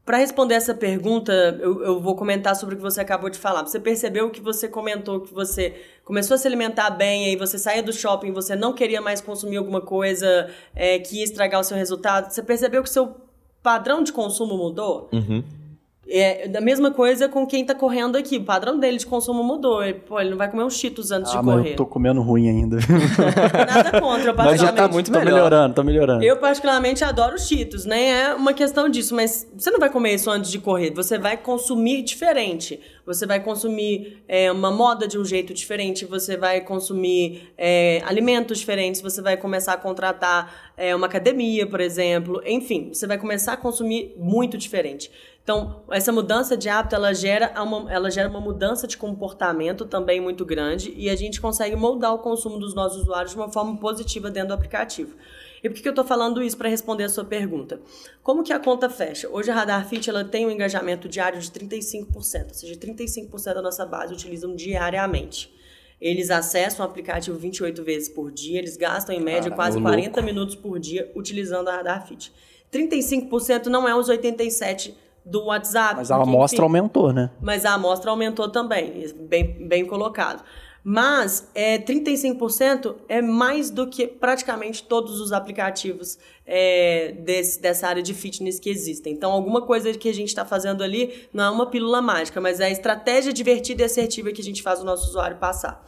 [0.06, 3.64] Para responder essa pergunta, eu, eu, vou comentar sobre o que você acabou de falar.
[3.64, 7.82] Você percebeu que você comentou que você começou a se alimentar bem, aí você saía
[7.82, 11.76] do shopping, você não queria mais consumir alguma coisa é, que ia estragar o seu
[11.76, 12.32] resultado.
[12.32, 13.16] Você percebeu que seu
[13.64, 15.10] padrão de consumo mudou?
[15.12, 15.44] Uhum.
[16.08, 18.38] É da mesma coisa com quem tá correndo aqui.
[18.38, 19.84] O padrão dele de consumo mudou.
[19.84, 21.72] Ele, pô, ele não vai comer uns cheetos antes ah, de correr.
[21.72, 22.78] eu tô comendo ruim ainda.
[23.68, 25.26] Nada contra, eu Mas já tá muito melhor.
[25.26, 26.24] Tô melhorando, tô melhorando.
[26.24, 28.22] Eu particularmente adoro cheetos, nem né?
[28.22, 30.92] é uma questão disso, mas você não vai comer isso antes de correr.
[30.92, 32.80] Você vai consumir diferente.
[33.06, 38.58] Você vai consumir é, uma moda de um jeito diferente, você vai consumir é, alimentos
[38.58, 42.42] diferentes, você vai começar a contratar é, uma academia, por exemplo.
[42.46, 45.12] Enfim, você vai começar a consumir muito diferente.
[45.46, 50.20] Então, essa mudança de hábito, ela gera uma, ela gera uma mudança de comportamento também
[50.20, 53.78] muito grande e a gente consegue moldar o consumo dos nossos usuários de uma forma
[53.78, 55.16] positiva dentro do aplicativo.
[55.64, 57.80] E por que eu estou falando isso para responder a sua pergunta?
[58.24, 59.30] Como que a conta fecha?
[59.30, 62.22] Hoje a Radar Fit ela tem um engajamento diário de 35%, ou
[62.56, 65.54] seja, 35% da nossa base utilizam diariamente.
[66.02, 70.10] Eles acessam o aplicativo 28 vezes por dia, eles gastam em média Cara, quase 40
[70.10, 70.24] louco.
[70.24, 72.34] minutos por dia utilizando a Radar Fit.
[72.74, 75.96] 35% não é os 87 do WhatsApp.
[75.96, 77.32] Mas a amostra enfim, aumentou, né?
[77.42, 80.44] Mas a amostra aumentou também, bem, bem colocado.
[80.88, 88.04] Mas é, 35% é mais do que praticamente todos os aplicativos é, desse, dessa área
[88.04, 89.12] de fitness que existem.
[89.12, 92.60] Então, alguma coisa que a gente está fazendo ali não é uma pílula mágica, mas
[92.60, 95.84] é a estratégia divertida e assertiva que a gente faz o nosso usuário passar.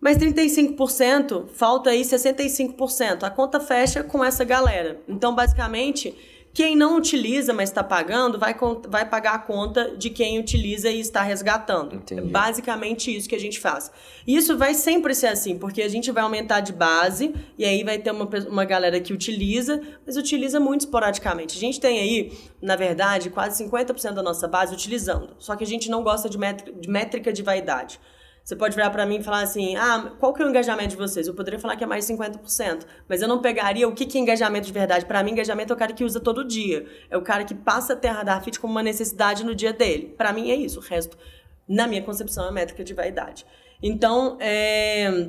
[0.00, 3.24] Mas 35%, falta aí 65%.
[3.24, 5.00] A conta fecha com essa galera.
[5.08, 6.14] Então, basicamente,
[6.56, 8.56] quem não utiliza, mas está pagando, vai,
[8.88, 11.96] vai pagar a conta de quem utiliza e está resgatando.
[11.96, 12.30] Entendi.
[12.30, 13.92] Basicamente isso que a gente faz.
[14.26, 17.98] Isso vai sempre ser assim, porque a gente vai aumentar de base e aí vai
[17.98, 21.58] ter uma, uma galera que utiliza, mas utiliza muito esporadicamente.
[21.58, 22.32] A gente tem aí,
[22.62, 25.36] na verdade, quase 50% da nossa base utilizando.
[25.38, 28.00] Só que a gente não gosta de métrica de, métrica de vaidade.
[28.46, 30.96] Você pode virar para mim e falar assim: ah, qual que é o engajamento de
[30.96, 31.26] vocês?
[31.26, 34.16] Eu poderia falar que é mais de 50%, mas eu não pegaria o que, que
[34.16, 35.04] é engajamento de verdade.
[35.04, 36.86] Para mim, engajamento é o cara que usa todo dia.
[37.10, 40.14] É o cara que passa a ter radar fit como uma necessidade no dia dele.
[40.16, 40.78] Para mim é isso.
[40.78, 41.18] O resto,
[41.68, 43.44] na minha concepção, é métrica de vaidade.
[43.82, 45.28] Então, é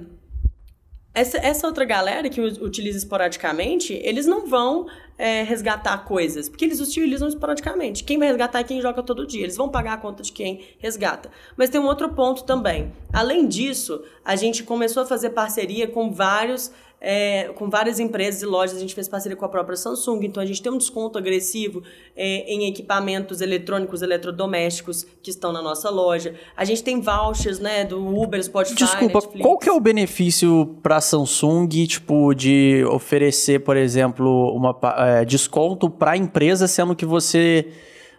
[1.17, 4.85] essa, essa outra galera que utiliza esporadicamente, eles não vão
[5.17, 8.03] é, resgatar coisas, porque eles utilizam esporadicamente.
[8.03, 9.41] Quem vai resgatar é quem joga todo dia.
[9.41, 11.31] Eles vão pagar a conta de quem resgata.
[11.55, 12.93] Mas tem um outro ponto também.
[13.11, 18.45] Além disso, a gente começou a fazer parceria com vários é, com várias empresas e
[18.45, 21.17] lojas, a gente fez parceria com a própria Samsung, então a gente tem um desconto
[21.17, 21.83] agressivo
[22.15, 26.33] é, em equipamentos eletrônicos, eletrodomésticos que estão na nossa loja.
[26.55, 29.41] A gente tem vouchers, né, do Uber, Spotify, Desculpa, Netflix.
[29.41, 35.23] qual que é o benefício para a Samsung, tipo, de oferecer, por exemplo, uma é,
[35.23, 37.67] desconto para a empresa, sendo que você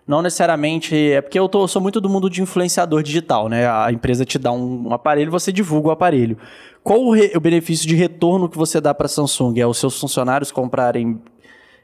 [0.09, 0.97] não necessariamente.
[0.97, 3.69] É porque eu, tô, eu sou muito do mundo de influenciador digital, né?
[3.69, 6.39] A empresa te dá um, um aparelho, você divulga o aparelho.
[6.83, 9.61] Qual o, re, o benefício de retorno que você dá para a Samsung?
[9.61, 11.21] É os seus funcionários comprarem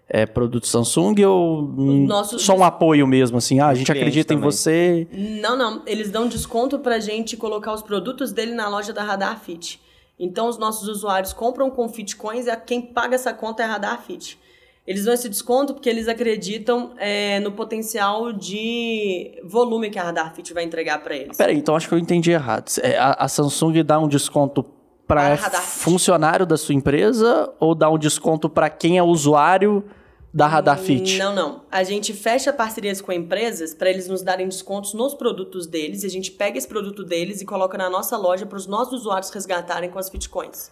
[0.08, 3.60] é, produto Samsung ou Nosso só um apoio mesmo, assim?
[3.60, 4.48] Ah, a gente acredita também.
[4.48, 5.06] em você.
[5.12, 5.82] Não, não.
[5.86, 9.78] Eles dão desconto para a gente colocar os produtos dele na loja da Radar Fit.
[10.18, 14.00] Então, os nossos usuários compram com Fitcoins e quem paga essa conta é a Radar
[14.02, 14.38] Fit.
[14.86, 20.34] Eles dão esse desconto porque eles acreditam é, no potencial de volume que a Radar
[20.34, 21.36] Fit vai entregar para eles.
[21.36, 22.70] Peraí, então acho que eu entendi errado.
[22.82, 24.64] É, a, a Samsung dá um desconto
[25.06, 29.84] para funcionário da sua empresa ou dá um desconto para quem é usuário
[30.32, 31.16] da Radar Fit?
[31.18, 31.62] Não, não.
[31.70, 36.06] A gente fecha parcerias com empresas para eles nos darem descontos nos produtos deles e
[36.06, 39.30] a gente pega esse produto deles e coloca na nossa loja para os nossos usuários
[39.30, 40.70] resgatarem com as Fitcoins.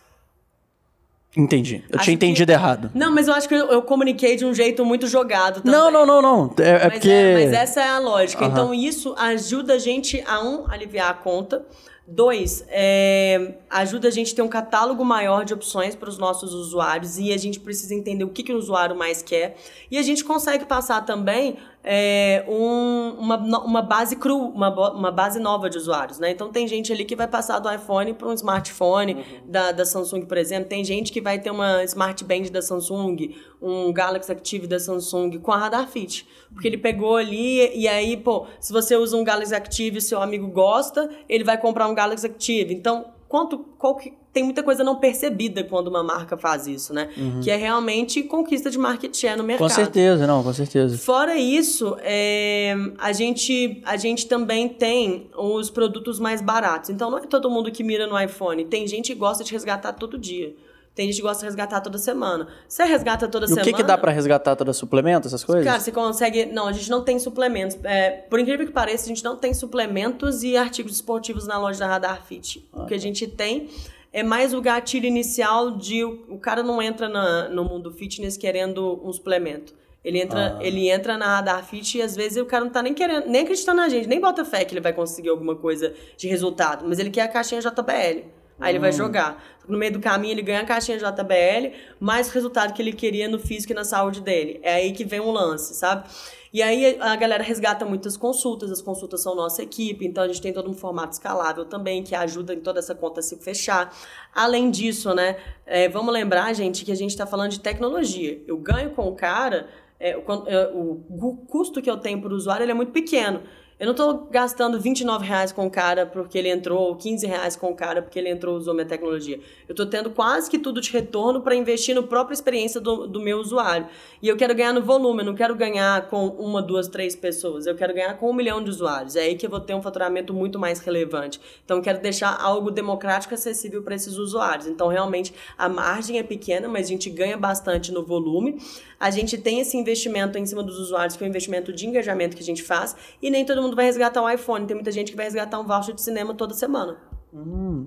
[1.37, 1.83] Entendi.
[1.89, 2.59] Eu acho tinha entendido que...
[2.59, 2.91] errado.
[2.95, 5.73] Não, mas eu acho que eu, eu, comuniquei de um jeito muito jogado também.
[5.73, 6.55] Não, não, não, não.
[6.59, 7.09] É, é mas porque...
[7.09, 8.45] É, mas essa é a lógica.
[8.45, 8.51] Uhum.
[8.51, 11.65] Então, isso ajuda a gente a, um, aliviar a conta.
[12.07, 16.53] Dois, é, ajuda a gente a ter um catálogo maior de opções para os nossos
[16.53, 19.57] usuários e a gente precisa entender o que, que o usuário mais quer.
[19.91, 25.41] E a gente consegue passar também é, um, uma, uma base cru, uma, uma base
[25.41, 26.31] nova de usuários, né?
[26.31, 29.23] Então tem gente ali que vai passar do iPhone para um smartphone uhum.
[29.47, 30.69] da, da Samsung, por exemplo.
[30.69, 35.39] Tem gente que vai ter uma Smart Band da Samsung, um Galaxy Active da Samsung
[35.39, 36.27] com a Radar Fit.
[36.53, 40.23] Porque ele pegou ali e aí, pô, se você usa um Galaxy Active e seu
[40.23, 42.73] amigo gosta, ele vai comprar um Galaxy Active.
[42.73, 47.09] Então, quanto, qual que, tem muita coisa não percebida quando uma marca faz isso, né?
[47.17, 47.41] Uhum.
[47.41, 49.67] Que é realmente conquista de market share no mercado.
[49.67, 50.99] Com certeza, não, com certeza.
[50.99, 56.91] Fora isso, é, a, gente, a gente também tem os produtos mais baratos.
[56.91, 58.67] Então não é todo mundo que mira no iPhone.
[58.67, 60.55] Tem gente que gosta de resgatar todo dia.
[60.95, 62.47] Tem gente que gosta de resgatar toda semana.
[62.69, 63.63] Você resgata toda e semana.
[63.63, 65.65] O que, que dá para resgatar toda suplemento, essas coisas?
[65.65, 66.47] Cara, você consegue.
[66.47, 67.79] Não, a gente não tem suplementos.
[67.83, 71.79] É, por incrível que pareça, a gente não tem suplementos e artigos esportivos na loja
[71.79, 72.69] da Radar Fit.
[72.73, 73.03] Ah, o que a tá.
[73.03, 73.71] gente tem
[74.13, 79.01] é mais o gatilho inicial de o, cara não entra na, no mundo fitness querendo
[79.03, 79.75] um suplemento.
[80.05, 80.65] Ele entra, ah.
[80.65, 83.43] ele entra na Radar Fit e às vezes o cara não tá nem querendo, nem
[83.43, 86.99] acreditando na gente, nem bota fé que ele vai conseguir alguma coisa de resultado, mas
[86.99, 88.42] ele quer a caixinha JBL.
[88.63, 88.95] Aí ele vai hum.
[88.95, 89.45] jogar.
[89.69, 93.29] No meio do caminho ele ganha a caixinha JBL, mais o resultado que ele queria
[93.29, 94.61] no físico e na saúde dele.
[94.63, 96.09] É aí que vem um lance, sabe?
[96.53, 100.43] E aí a galera resgata muitas consultas, as consultas são nossa equipe, então a gente
[100.43, 103.95] tem todo um formato escalável também que ajuda em toda essa conta a se fechar.
[104.35, 108.43] Além disso, né, é, vamos lembrar, gente, que a gente está falando de tecnologia.
[108.47, 112.37] Eu ganho com o cara, é, o, é, o, custo que eu tenho para o
[112.37, 113.41] usuário é muito pequeno.
[113.83, 117.57] Eu não estou gastando 29 reais com o cara porque ele entrou, ou 15 reais
[117.57, 119.41] com o cara porque ele entrou usou minha tecnologia.
[119.69, 123.19] Eu estou tendo quase que tudo de retorno para investir na própria experiência do, do
[123.19, 123.89] meu usuário.
[124.23, 127.67] E eu quero ganhar no volume, eu não quero ganhar com uma, duas, três pessoas.
[127.67, 129.17] Eu quero ganhar com um milhão de usuários.
[129.17, 131.41] É aí que eu vou ter um faturamento muito mais relevante.
[131.65, 134.69] Então, eu quero deixar algo democrático e acessível para esses usuários.
[134.69, 138.61] Então, realmente, a margem é pequena, mas a gente ganha bastante no volume.
[139.01, 142.37] A gente tem esse investimento em cima dos usuários, que é um investimento de engajamento
[142.37, 144.67] que a gente faz, e nem todo mundo vai resgatar um iPhone.
[144.67, 146.97] Tem muita gente que vai resgatar um voucher de cinema toda semana.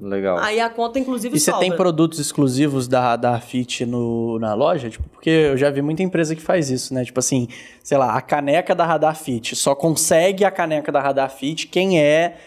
[0.01, 0.39] Legal.
[0.39, 1.59] Aí a conta, inclusive, E você sobra.
[1.67, 4.89] tem produtos exclusivos da Radar Fit no, na loja?
[4.89, 7.05] Tipo, porque eu já vi muita empresa que faz isso, né?
[7.05, 7.47] Tipo assim,
[7.83, 9.55] sei lá, a caneca da Radar Fit.
[9.55, 12.37] Só consegue a caneca da Radar Fit quem é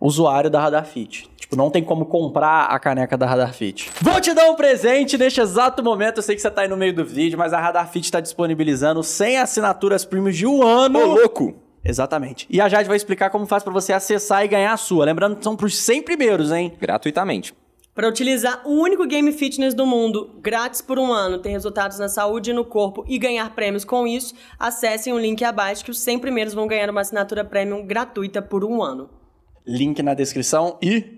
[0.00, 1.30] usuário da Radar Fit.
[1.36, 3.88] Tipo, não tem como comprar a caneca da Radar Fit.
[4.02, 6.18] Vou te dar um presente neste exato momento.
[6.18, 8.18] Eu sei que você tá aí no meio do vídeo, mas a Radar Fit tá
[8.20, 10.98] disponibilizando 100 assinaturas premium de um ano.
[10.98, 11.54] Ô, louco!
[11.88, 12.46] Exatamente.
[12.50, 15.06] E a Jade vai explicar como faz pra você acessar e ganhar a sua.
[15.06, 16.74] Lembrando que são pros 100 primeiros, hein?
[16.78, 17.54] Gratuitamente.
[17.94, 22.08] Para utilizar o único game fitness do mundo, grátis por um ano, ter resultados na
[22.08, 25.98] saúde e no corpo e ganhar prêmios com isso, acessem o link abaixo que os
[25.98, 29.10] 100 primeiros vão ganhar uma assinatura premium gratuita por um ano.
[29.66, 31.17] Link na descrição e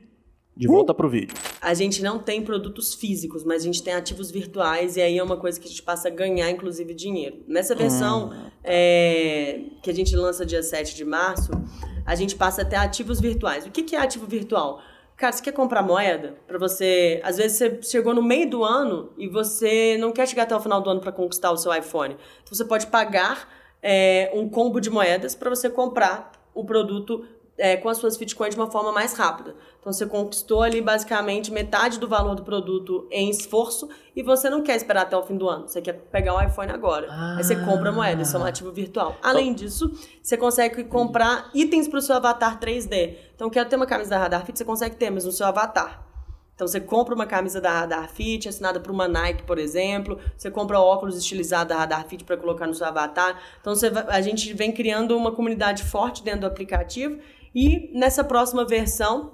[0.60, 1.34] de volta pro vídeo.
[1.58, 5.22] A gente não tem produtos físicos, mas a gente tem ativos virtuais e aí é
[5.22, 7.38] uma coisa que a gente passa a ganhar, inclusive, dinheiro.
[7.48, 8.30] Nessa versão
[8.62, 11.50] é, que a gente lança dia 7 de março,
[12.04, 13.66] a gente passa a ter ativos virtuais.
[13.66, 14.82] O que que é ativo virtual?
[15.16, 17.22] Cara, você quer comprar moeda para você.
[17.24, 20.60] Às vezes você chegou no meio do ano e você não quer chegar até o
[20.60, 22.18] final do ano para conquistar o seu iPhone.
[22.42, 23.48] Então você pode pagar
[23.82, 27.24] é, um combo de moedas para você comprar o produto
[27.60, 29.54] é, com as suas Bitcoins de uma forma mais rápida.
[29.78, 34.62] Então você conquistou ali basicamente metade do valor do produto em esforço e você não
[34.62, 35.68] quer esperar até o fim do ano.
[35.68, 37.08] Você quer pegar o iPhone agora.
[37.36, 39.16] Aí você compra a moeda, isso é um ativo virtual.
[39.22, 39.92] Além disso,
[40.22, 43.16] você consegue comprar itens para o seu avatar 3D.
[43.34, 46.09] Então quero ter uma camisa da Radar Fit, você consegue ter, mas no seu avatar.
[46.60, 50.18] Então você compra uma camisa da Radar Fit, assinada por uma Nike, por exemplo.
[50.36, 53.40] Você compra óculos estilizados da Radar Fit para colocar no seu avatar.
[53.58, 57.18] Então você a gente vem criando uma comunidade forte dentro do aplicativo.
[57.54, 59.32] E nessa próxima versão,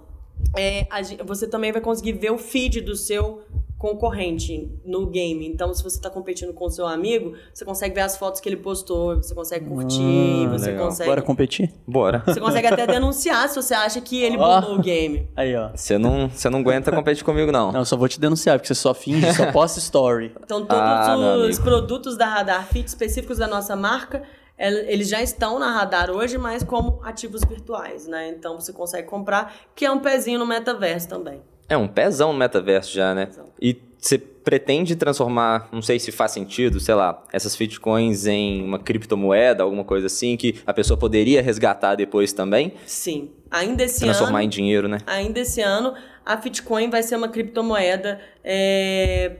[0.56, 0.86] é,
[1.24, 3.42] você também vai conseguir ver o feed do seu
[3.86, 5.46] concorrente no game.
[5.46, 8.48] Então, se você está competindo com o seu amigo, você consegue ver as fotos que
[8.48, 10.86] ele postou, você consegue curtir, você legal.
[10.86, 11.08] consegue.
[11.10, 11.72] Bora competir?
[11.86, 12.22] Bora.
[12.26, 15.28] Você consegue até denunciar se você acha que ele burlou o game.
[15.36, 15.70] Aí, ó.
[15.74, 17.70] Você não, você não aguenta competir comigo, não.
[17.72, 20.32] Não, eu só vou te denunciar, porque você só finge, só posta story.
[20.42, 21.16] Então, todos Ah,
[21.48, 24.22] os produtos da Radar Fit específicos da nossa marca,
[24.58, 28.28] el- eles já estão na Radar hoje, mas como ativos virtuais, né?
[28.30, 31.42] Então, você consegue comprar, que é um pezinho no metaverso também.
[31.68, 33.26] É um pezão no metaverso já, né?
[33.26, 33.46] Pezão.
[33.60, 38.78] E você pretende transformar, não sei se faz sentido, sei lá, essas Bitcoins em uma
[38.78, 42.74] criptomoeda, alguma coisa assim, que a pessoa poderia resgatar depois também?
[42.86, 43.32] Sim.
[43.50, 44.46] Ainda esse Transformar ano...
[44.46, 44.98] em dinheiro, né?
[45.06, 45.94] Ainda esse ano,
[46.24, 48.20] a Fitcoin vai ser uma criptomoeda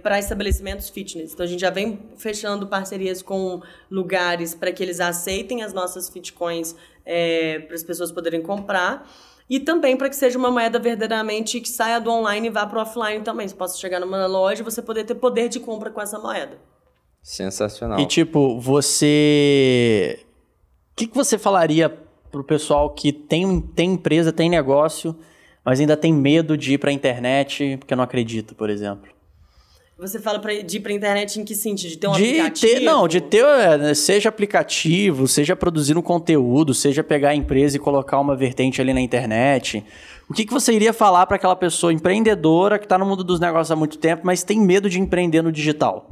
[0.03, 1.33] para estabelecimentos fitness.
[1.33, 6.09] Então, a gente já vem fechando parcerias com lugares para que eles aceitem as nossas
[6.09, 6.75] Fitcoins
[7.05, 9.09] para as pessoas poderem comprar.
[9.49, 12.79] E também para que seja uma moeda verdadeiramente que saia do online e vá para
[12.79, 13.47] o offline também.
[13.47, 16.59] Você possa chegar numa loja e você poder ter poder de compra com essa moeda.
[17.23, 17.99] Sensacional.
[18.01, 20.21] E tipo, você.
[20.93, 21.89] O que, que você falaria
[22.31, 25.17] pro pessoal que tem, tem empresa, tem negócio,
[25.65, 29.16] mas ainda tem medo de ir pra internet porque não acredita, por exemplo?
[29.99, 31.89] Você fala pra, de ir para internet em que sentido?
[31.89, 32.75] De ter um de aplicativo?
[32.75, 37.81] ter, não, de ter, é, seja aplicativo, seja produzindo conteúdo, seja pegar a empresa e
[37.81, 39.83] colocar uma vertente ali na internet.
[40.29, 43.41] O que, que você iria falar para aquela pessoa empreendedora que está no mundo dos
[43.41, 46.11] negócios há muito tempo, mas tem medo de empreender no digital?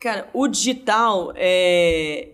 [0.00, 2.30] Cara, o digital é.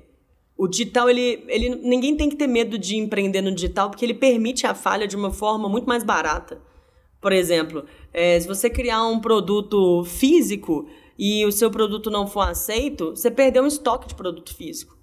[0.57, 1.77] O digital, ele, ele.
[1.77, 5.15] Ninguém tem que ter medo de empreender no digital, porque ele permite a falha de
[5.15, 6.59] uma forma muito mais barata.
[7.21, 7.85] Por exemplo,
[8.17, 10.89] é, se você criar um produto físico
[11.19, 14.97] e o seu produto não for aceito, você perdeu um estoque de produto físico.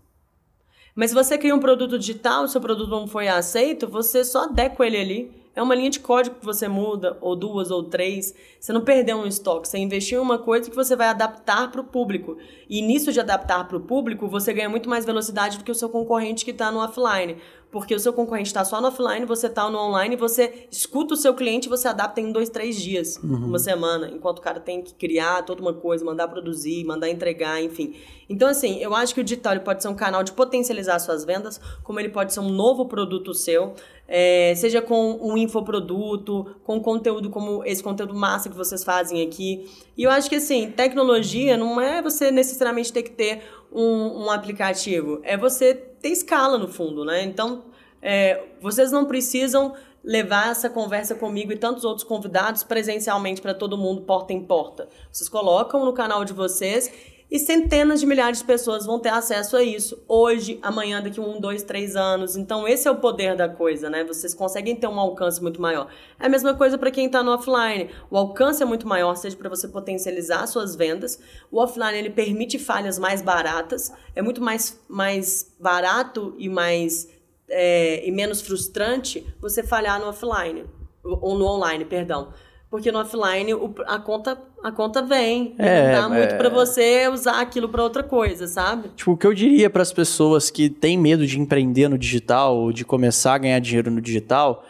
[0.96, 4.46] Mas se você cria um produto digital, o seu produto não foi aceito, você só
[4.46, 5.44] adequa ele ali.
[5.56, 8.34] É uma linha de código que você muda, ou duas, ou três.
[8.60, 11.82] Você não perdeu um estoque, você investiu em uma coisa que você vai adaptar para
[11.82, 12.38] o público.
[12.68, 15.76] E nisso de adaptar para o público, você ganha muito mais velocidade do que o
[15.76, 17.38] seu concorrente que está no offline.
[17.74, 21.18] Porque o seu concorrente está só no offline, você está no online, você escuta o
[21.18, 24.12] seu cliente e você adapta em dois, três dias, uma semana.
[24.14, 27.96] Enquanto o cara tem que criar toda uma coisa, mandar produzir, mandar entregar, enfim.
[28.30, 31.60] Então, assim, eu acho que o digital pode ser um canal de potencializar suas vendas,
[31.84, 33.74] como ele pode ser um novo produto seu,
[34.08, 39.70] é, seja com um infoproduto, com conteúdo como esse conteúdo massa que vocês fazem aqui.
[39.98, 43.42] E eu acho que, assim, tecnologia não é você necessariamente ter que ter
[43.72, 47.24] um, um aplicativo, é você ter escala no fundo, né?
[47.24, 47.64] Então,
[48.02, 49.74] é, vocês não precisam
[50.04, 54.90] levar essa conversa comigo e tantos outros convidados presencialmente para todo mundo, porta em porta.
[55.10, 56.92] Vocês colocam no canal de vocês
[57.34, 61.42] e centenas de milhares de pessoas vão ter acesso a isso hoje, amanhã, daqui um,
[61.42, 62.38] dois, três anos.
[62.38, 64.04] Então, esse é o poder da coisa, né?
[64.04, 65.90] Vocês conseguem ter um alcance muito maior.
[66.20, 67.90] É a mesma coisa para quem está no offline.
[68.12, 71.20] O alcance é muito maior, seja para você potencializar suas vendas.
[71.50, 77.10] O offline ele permite falhas mais baratas, é muito mais, mais barato e mais
[77.50, 80.66] é, e menos frustrante você falhar no offline
[81.04, 82.32] ou no online, perdão.
[82.70, 83.54] Porque no offline
[83.88, 85.54] a conta, a conta vem.
[85.58, 86.38] É, não dá muito é.
[86.38, 88.90] pra você usar aquilo pra outra coisa, sabe?
[88.96, 92.58] Tipo, o que eu diria para as pessoas que têm medo de empreender no digital
[92.58, 94.64] ou de começar a ganhar dinheiro no digital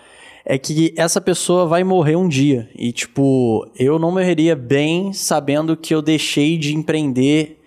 [0.44, 2.70] é que essa pessoa vai morrer um dia.
[2.76, 7.63] E, tipo, eu não morreria bem sabendo que eu deixei de empreender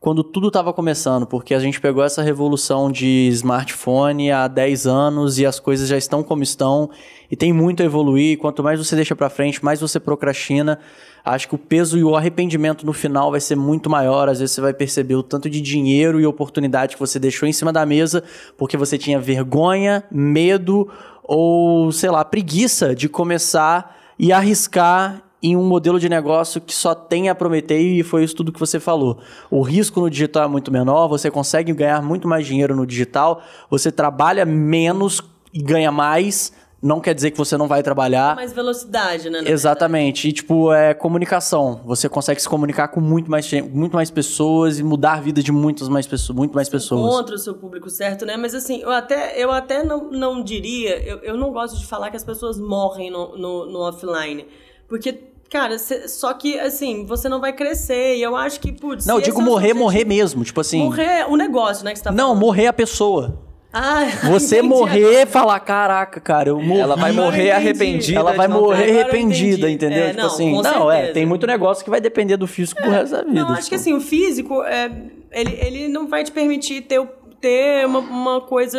[0.00, 5.38] quando tudo estava começando, porque a gente pegou essa revolução de smartphone há 10 anos
[5.38, 6.88] e as coisas já estão como estão
[7.30, 8.38] e tem muito a evoluir.
[8.38, 10.78] Quanto mais você deixa para frente, mais você procrastina.
[11.22, 14.26] Acho que o peso e o arrependimento no final vai ser muito maior.
[14.30, 17.52] Às vezes você vai perceber o tanto de dinheiro e oportunidade que você deixou em
[17.52, 18.24] cima da mesa
[18.56, 20.88] porque você tinha vergonha, medo
[21.22, 26.94] ou, sei lá, preguiça de começar e arriscar em um modelo de negócio que só
[26.94, 29.18] tem a prometer e foi isso tudo que você falou.
[29.50, 33.42] O risco no digital é muito menor, você consegue ganhar muito mais dinheiro no digital,
[33.70, 35.22] você trabalha menos
[35.52, 38.34] e ganha mais, não quer dizer que você não vai trabalhar.
[38.36, 39.42] Mais velocidade, né?
[39.44, 40.28] Exatamente.
[40.28, 41.82] E, tipo, é comunicação.
[41.84, 45.52] Você consegue se comunicar com muito mais, muito mais pessoas e mudar a vida de
[45.52, 47.12] muitas mais pessoas, muito mais pessoas.
[47.12, 48.36] Encontra o seu público certo, né?
[48.36, 52.10] Mas assim, eu até, eu até não, não diria, eu, eu não gosto de falar
[52.10, 54.46] que as pessoas morrem no, no, no offline.
[54.88, 55.12] Porque,
[55.50, 58.16] cara, cê- só que assim, você não vai crescer.
[58.16, 59.04] E eu acho que, putz.
[59.04, 60.44] Não, eu digo é morrer, morrer mesmo.
[60.44, 60.78] Tipo assim.
[60.84, 61.92] Morrer o negócio, né?
[61.92, 62.40] Que você tá Não, falando.
[62.40, 63.38] morrer a pessoa.
[63.72, 64.00] Ah,
[64.32, 66.80] Você entendi morrer e falar, caraca, cara, eu morri.
[66.80, 67.50] Ela vai morrer entendi.
[67.52, 68.18] arrependida.
[68.18, 70.02] Ela vai ter- morrer arrependida, entendeu?
[70.02, 71.14] É, tipo não, assim, com não, é, certeza.
[71.14, 73.32] tem muito negócio que vai depender do físico pro resto da vida.
[73.32, 73.74] Não, acho que tipo.
[73.76, 74.90] assim, o físico, é,
[75.30, 77.00] ele, ele não vai te permitir ter,
[77.40, 78.78] ter uma, uma coisa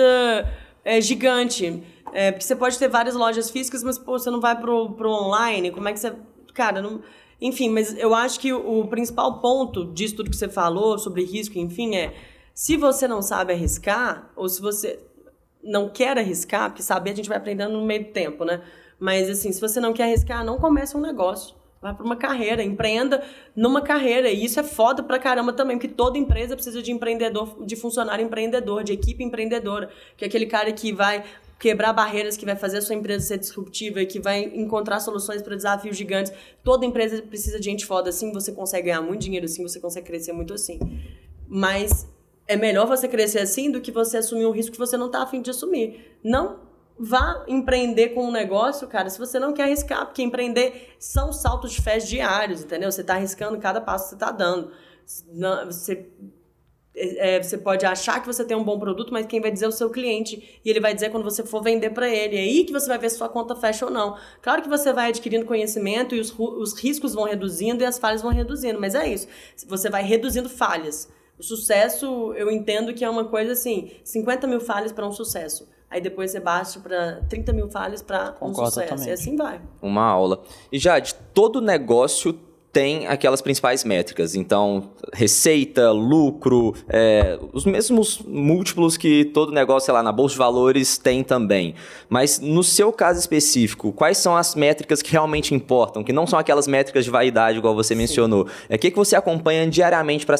[0.83, 1.81] é, gigante.
[2.13, 5.09] É, porque você pode ter várias lojas físicas, mas pô, você não vai pro, pro
[5.09, 6.11] online, como é que você.
[6.53, 7.01] Cara, não.
[7.39, 11.57] Enfim, mas eu acho que o, principal ponto disso tudo que você falou sobre risco,
[11.57, 12.13] enfim, é
[12.53, 14.99] se você não sabe arriscar, ou se você
[15.63, 18.61] não quer arriscar, porque saber a gente vai aprendendo no meio do tempo, né?
[18.99, 21.55] Mas assim, se você não quer arriscar, não comece um negócio.
[21.81, 23.23] Vai para uma carreira, empreenda
[23.55, 24.29] numa carreira.
[24.29, 28.23] E isso é foda pra caramba também, porque toda empresa precisa de empreendedor, de funcionário
[28.23, 29.89] empreendedor, de equipe empreendedora.
[30.15, 31.23] Que é aquele cara que vai
[31.61, 35.43] quebrar barreiras, que vai fazer a sua empresa ser disruptiva e que vai encontrar soluções
[35.43, 36.33] para desafios gigantes.
[36.63, 40.07] Toda empresa precisa de gente foda assim, você consegue ganhar muito dinheiro assim, você consegue
[40.07, 40.79] crescer muito assim.
[41.47, 42.07] Mas
[42.47, 45.21] é melhor você crescer assim do que você assumir um risco que você não tá
[45.21, 46.17] afim de assumir.
[46.23, 46.61] Não
[46.97, 51.71] vá empreender com um negócio, cara, se você não quer arriscar, porque empreender são saltos
[51.73, 52.91] de fé diários, entendeu?
[52.91, 54.71] Você tá arriscando cada passo que você tá dando.
[55.67, 56.09] Você
[56.93, 59.67] é, você pode achar que você tem um bom produto, mas quem vai dizer é
[59.67, 60.59] o seu cliente.
[60.63, 62.35] E ele vai dizer quando você for vender para ele.
[62.35, 64.17] É aí que você vai ver se sua conta fecha ou não.
[64.41, 68.21] Claro que você vai adquirindo conhecimento e os, os riscos vão reduzindo e as falhas
[68.21, 69.27] vão reduzindo, mas é isso.
[69.67, 71.09] Você vai reduzindo falhas.
[71.39, 75.67] O sucesso, eu entendo que é uma coisa assim: 50 mil falhas para um sucesso.
[75.89, 78.79] Aí depois você baixa para 30 mil falhas para um sucesso.
[78.81, 79.09] totalmente.
[79.09, 79.61] E assim vai.
[79.81, 80.43] Uma aula.
[80.71, 82.39] E Jade, todo negócio
[82.71, 84.33] tem aquelas principais métricas.
[84.33, 90.39] Então, receita, lucro, é, os mesmos múltiplos que todo negócio, sei lá, na Bolsa de
[90.39, 91.75] Valores tem também.
[92.09, 96.03] Mas no seu caso específico, quais são as métricas que realmente importam?
[96.03, 98.47] Que não são aquelas métricas de vaidade, igual você mencionou.
[98.69, 100.37] É o que, que você acompanha diariamente para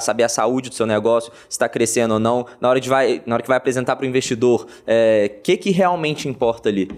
[0.00, 2.46] saber a saúde do seu negócio, se está crescendo ou não?
[2.60, 5.56] Na hora, de vai, na hora que vai apresentar para o investidor, é, o que,
[5.56, 6.88] que realmente importa ali?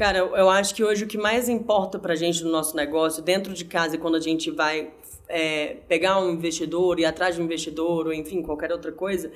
[0.00, 3.52] Cara, eu, acho que hoje o que mais importa pra gente no nosso negócio, dentro
[3.52, 4.90] de casa e quando a gente vai
[5.28, 9.30] é, pegar um investidor, ir atrás de um investidor, ou enfim, qualquer outra coisa,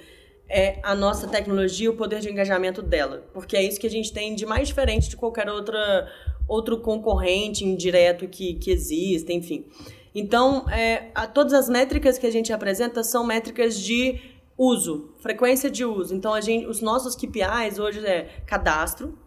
[0.48, 3.26] é a nossa tecnologia e o poder de engajamento dela.
[3.34, 6.10] Porque é isso que a gente tem de mais diferente de qualquer outra,
[6.48, 9.66] outro concorrente indireto que, que exista, enfim.
[10.14, 14.18] Então, é, a, todas as métricas que a gente apresenta são métricas de
[14.56, 16.14] uso, frequência de uso.
[16.14, 19.22] Então, a gente, os nossos KPIs hoje é cadastro,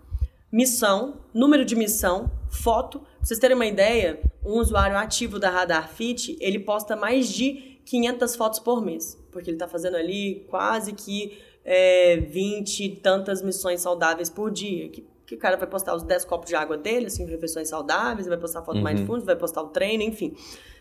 [0.51, 2.99] missão, número de missão, foto.
[2.99, 7.79] Pra vocês terem uma ideia, um usuário ativo da Radar Fit, ele posta mais de
[7.85, 9.17] 500 fotos por mês.
[9.31, 14.89] Porque ele tá fazendo ali quase que é, 20 e tantas missões saudáveis por dia.
[14.89, 18.27] Que, que o cara vai postar os 10 copos de água dele, assim, refeições saudáveis,
[18.27, 20.35] vai postar foto mais fundo, vai postar o treino, enfim.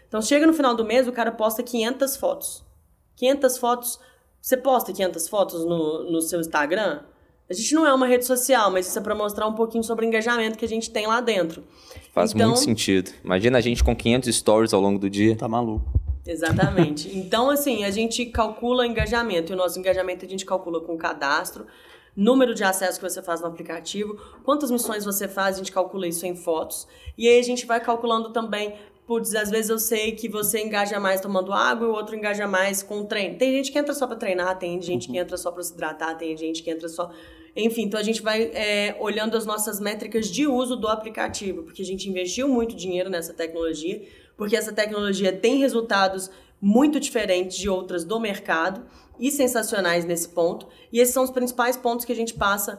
[0.07, 2.65] Então, chega no final do mês, o cara posta 500 fotos.
[3.17, 4.01] 500 fotos...
[4.41, 7.03] Você posta 500 fotos no, no seu Instagram?
[7.49, 10.05] A gente não é uma rede social, mas isso é para mostrar um pouquinho sobre
[10.05, 11.63] o engajamento que a gente tem lá dentro.
[12.13, 13.11] Faz Então- muito sentido.
[13.25, 15.37] Imagina a gente com 500 stories ao longo do dia.
[15.37, 15.85] Tá maluco.
[16.27, 17.17] Exatamente.
[17.17, 19.53] Então, assim, a gente calcula engajamento.
[19.53, 21.67] E o nosso engajamento a gente calcula com cadastro,
[22.17, 26.09] número de acessos que você faz no aplicativo, quantas missões você faz, a gente calcula
[26.09, 26.89] isso em fotos.
[27.17, 28.75] E aí a gente vai calculando também.
[29.07, 32.49] Putz, às vezes eu sei que você engaja mais tomando água e o outro engaja
[32.49, 33.39] mais com treino.
[33.39, 36.17] Tem gente que entra só pra treinar, tem gente que entra só pra se hidratar,
[36.17, 37.13] tem gente que entra só.
[37.55, 41.83] Enfim, então a gente vai é, olhando as nossas métricas de uso do aplicativo, porque
[41.83, 44.03] a gente investiu muito dinheiro nessa tecnologia,
[44.37, 46.29] porque essa tecnologia tem resultados
[46.61, 48.85] muito diferentes de outras do mercado
[49.21, 50.67] e sensacionais nesse ponto.
[50.93, 52.79] E esses são os principais pontos que a gente passa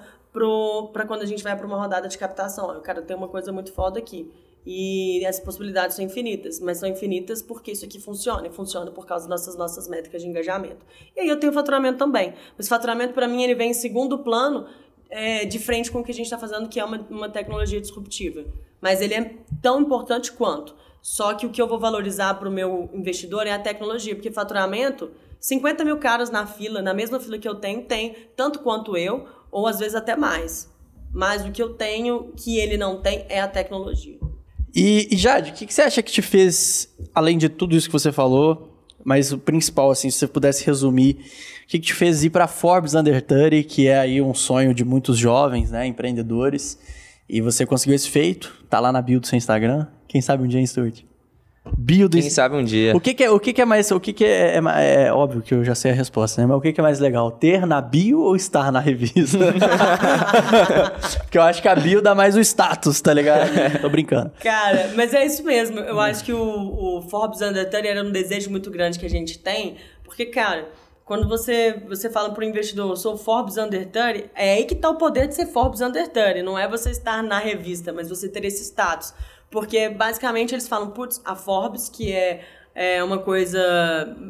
[0.92, 2.74] para quando a gente vai para uma rodada de captação.
[2.74, 4.30] Eu quero ter uma coisa muito foda aqui.
[4.70, 9.06] E as possibilidades são infinitas, mas são infinitas porque isso aqui funciona, e funciona por
[9.06, 10.86] causa das nossas, nossas métricas de engajamento.
[11.16, 12.34] E aí eu tenho faturamento também.
[12.58, 14.68] Mas faturamento, para mim, ele vem em segundo plano,
[15.10, 17.80] é, de frente com o que a gente está fazendo, que é uma, uma tecnologia
[17.80, 18.44] disruptiva.
[18.82, 20.76] Mas ele é tão importante quanto.
[21.02, 24.32] Só que o que eu vou valorizar para o meu investidor é a tecnologia, porque
[24.32, 28.98] faturamento, 50 mil caras na fila, na mesma fila que eu tenho, tem tanto quanto
[28.98, 30.70] eu, ou às vezes até mais.
[31.14, 34.27] Mas o que eu tenho que ele não tem é a tecnologia.
[34.80, 37.88] E, e Jade, o que, que você acha que te fez, além de tudo isso
[37.88, 41.18] que você falou, mas o principal, assim, se você pudesse resumir,
[41.64, 44.76] o que, que te fez ir para Forbes Under 30, que é aí um sonho
[44.76, 46.78] de muitos jovens, né, empreendedores,
[47.28, 50.48] e você conseguiu esse feito, tá lá na bio do seu Instagram, quem sabe um
[50.48, 51.02] dia, hein, Stuart?
[51.78, 52.96] Bio do Quem sabe um dia.
[52.96, 53.90] O que, que é, o que, que é mais.
[53.92, 56.48] O que, que é, é, é, óbvio que eu já sei a resposta, né?
[56.48, 57.32] Mas o que, que é mais legal?
[57.32, 59.38] Ter na bio ou estar na revista?
[61.24, 63.50] Porque eu acho que a bio dá mais o status, tá ligado?
[63.82, 64.32] Tô brincando.
[64.42, 65.80] Cara, mas é isso mesmo.
[65.80, 69.10] Eu acho que o, o Forbes Under 30 era um desejo muito grande que a
[69.10, 69.76] gente tem.
[70.04, 70.68] Porque, cara
[71.08, 74.74] quando você, você fala para o investidor, eu sou Forbes Under 30, é aí que
[74.74, 76.44] está o poder de ser Forbes Under 30.
[76.44, 79.14] Não é você estar na revista, mas você ter esse status.
[79.50, 82.44] Porque basicamente eles falam, putz, a Forbes, que é,
[82.76, 83.60] é uma coisa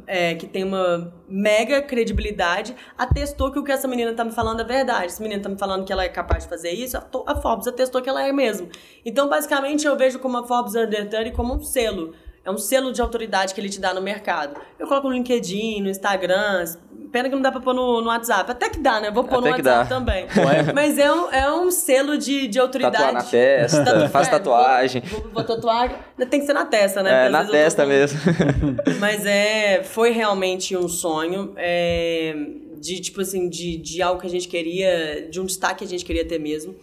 [0.06, 4.62] é, que tem uma mega credibilidade, atestou que o que essa menina tá me falando
[4.62, 5.08] é verdade.
[5.08, 8.02] Essa menina tá me falando que ela é capaz de fazer isso, a Forbes atestou
[8.02, 8.70] que ela é mesmo.
[9.04, 12.14] Então, basicamente, eu vejo como a Forbes Under 30 como um selo.
[12.48, 14.58] É um selo de autoridade que ele te dá no mercado.
[14.80, 16.64] Eu coloco no LinkedIn, no Instagram,
[17.12, 18.52] Pena que não dá pra pôr no, no WhatsApp.
[18.52, 19.12] Até que dá, né?
[19.12, 20.28] Vou pôr Até no WhatsApp também.
[20.48, 20.72] É?
[20.72, 22.96] Mas é um, é um selo de, de autoridade.
[22.96, 24.10] Tatuar na testa, Tatu...
[24.10, 25.02] faz tatuagem.
[25.02, 26.14] Vou, vou, vou, tatuar.
[26.30, 27.26] Tem que ser na testa, né?
[27.26, 27.90] É, na testa tô...
[27.90, 28.20] mesmo.
[29.00, 31.54] Mas é, foi realmente um sonho.
[31.58, 32.34] É,
[32.80, 35.88] de, tipo assim, de, de algo que a gente queria, de um destaque que a
[35.88, 36.76] gente queria ter mesmo.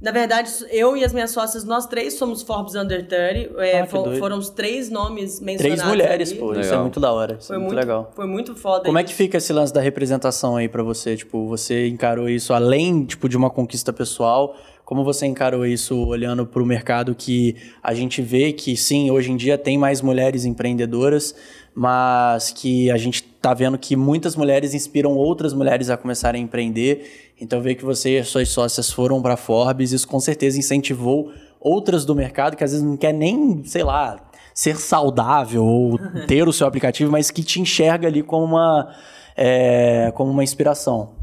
[0.00, 3.60] Na verdade, eu e as minhas sócias, nós três somos Forbes Under 30.
[3.64, 5.82] É, ah, for, foram os três nomes mencionados.
[5.82, 6.38] Três mulheres, ali.
[6.38, 6.46] pô.
[6.48, 6.62] Legal.
[6.62, 7.36] Isso é muito da hora.
[7.38, 8.12] Isso foi é muito, muito, legal.
[8.14, 8.84] Foi muito foda.
[8.84, 9.04] Como isso.
[9.04, 11.16] é que fica esse lance da representação aí para você?
[11.16, 14.54] Tipo, você encarou isso além, tipo, de uma conquista pessoal?
[14.84, 19.32] Como você encarou isso olhando para o mercado que a gente vê que sim, hoje
[19.32, 21.34] em dia tem mais mulheres empreendedoras,
[21.74, 26.44] mas que a gente está vendo que muitas mulheres inspiram outras mulheres a começarem a
[26.44, 27.27] empreender.
[27.40, 31.32] Então, ver que você e suas sócias foram para a Forbes, isso com certeza incentivou
[31.60, 36.46] outras do mercado que às vezes não quer nem, sei lá, ser saudável ou ter
[36.48, 38.94] o seu aplicativo, mas que te enxerga ali como uma,
[39.36, 41.16] é, como uma inspiração.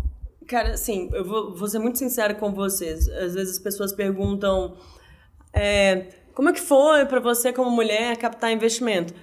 [0.48, 3.10] Cara, assim, eu vou, vou ser muito sincero com vocês.
[3.10, 4.76] Às vezes as pessoas perguntam
[5.52, 9.14] é, como é que foi para você como mulher captar investimento?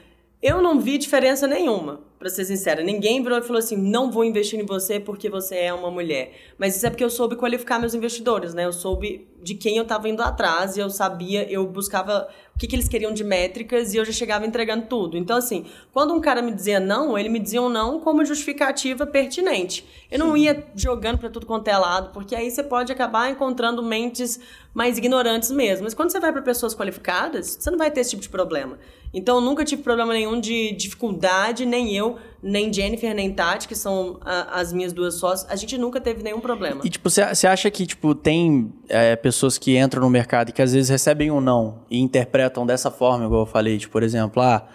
[0.43, 2.83] Eu não vi diferença nenhuma, para ser sincera.
[2.83, 6.33] Ninguém virou e falou assim: não vou investir em você porque você é uma mulher.
[6.57, 8.65] Mas isso é porque eu soube qualificar meus investidores, né?
[8.65, 12.67] Eu soube de quem eu estava indo atrás e eu sabia, eu buscava o que,
[12.67, 15.17] que eles queriam de métricas e eu já chegava entregando tudo.
[15.17, 19.05] Então, assim, quando um cara me dizia não, ele me dizia um não como justificativa
[19.05, 19.85] pertinente.
[20.11, 20.43] Eu não Sim.
[20.43, 24.39] ia jogando para tudo quanto é lado, porque aí você pode acabar encontrando mentes
[24.73, 25.85] mais ignorantes mesmo.
[25.85, 28.79] Mas quando você vai para pessoas qualificadas, você não vai ter esse tipo de problema.
[29.13, 33.77] Então, eu nunca tive problema nenhum de dificuldade, nem eu, nem Jennifer, nem Tati, que
[33.77, 36.81] são a, as minhas duas sócias, a gente nunca teve nenhum problema.
[36.85, 40.61] E, tipo, você acha que, tipo, tem é, pessoas que entram no mercado e que
[40.61, 44.43] às vezes recebem um não e interpretam dessa forma, igual eu falei, tipo, por exemplo,
[44.43, 44.67] ah,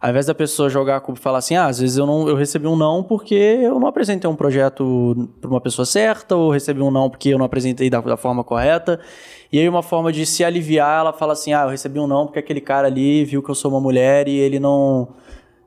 [0.00, 2.28] ao invés da pessoa jogar a culpa e falar assim, ah, às vezes eu, não,
[2.28, 6.50] eu recebi um não porque eu não apresentei um projeto para uma pessoa certa, ou
[6.50, 9.00] recebi um não porque eu não apresentei da, da forma correta.
[9.50, 12.26] E aí uma forma de se aliviar, ela fala assim, ah, eu recebi um não
[12.26, 15.08] porque aquele cara ali viu que eu sou uma mulher e ele não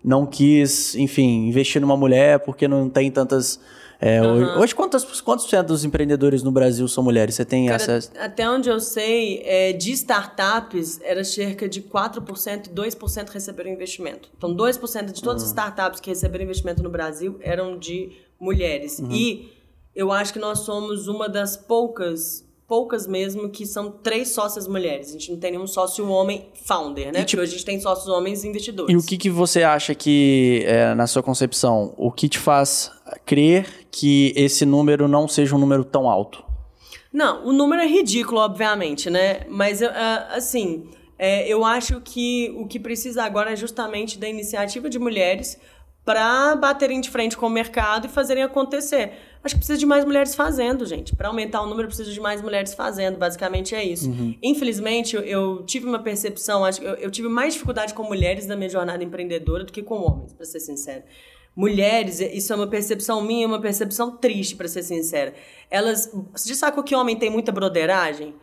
[0.03, 3.59] não quis, enfim, investir numa mulher porque não tem tantas.
[4.01, 4.33] É, uhum.
[4.33, 7.35] hoje, hoje, quantos, quantos por cento dos empreendedores no Brasil são mulheres?
[7.35, 8.11] Você tem Cara, acesso?
[8.17, 14.29] Até onde eu sei, é, de startups, era cerca de 4% e 2% receberam investimento.
[14.37, 15.47] Então, 2% de todas uhum.
[15.47, 18.99] as startups que receberam investimento no Brasil eram de mulheres.
[18.99, 19.11] Uhum.
[19.11, 19.51] E
[19.93, 25.09] eu acho que nós somos uma das poucas poucas mesmo que são três sócias mulheres.
[25.09, 27.21] A gente não tem nenhum sócio homem founder, né?
[27.21, 28.93] E, tipo, a gente tem sócios homens investidores.
[28.93, 32.91] E o que, que você acha que, é, na sua concepção, o que te faz
[33.25, 36.43] crer que esse número não seja um número tão alto?
[37.11, 39.47] Não, o número é ridículo, obviamente, né?
[39.49, 44.99] Mas, assim, é, eu acho que o que precisa agora é justamente da iniciativa de
[44.99, 45.59] mulheres
[46.09, 49.11] para baterem de frente com o mercado e fazerem acontecer.
[49.43, 51.15] Acho que precisa de mais mulheres fazendo, gente.
[51.15, 53.19] Para aumentar o número, precisa de mais mulheres fazendo.
[53.19, 54.09] Basicamente é isso.
[54.09, 54.35] Uhum.
[54.41, 58.55] Infelizmente, eu, eu tive uma percepção, acho eu, eu tive mais dificuldade com mulheres na
[58.55, 61.03] minha jornada empreendedora do que com homens, para ser sincero.
[61.55, 65.35] Mulheres, isso é uma percepção minha, uma percepção triste, para ser sincera.
[65.69, 66.11] Elas.
[66.31, 68.33] Você já sabe que homem tem muita broderagem?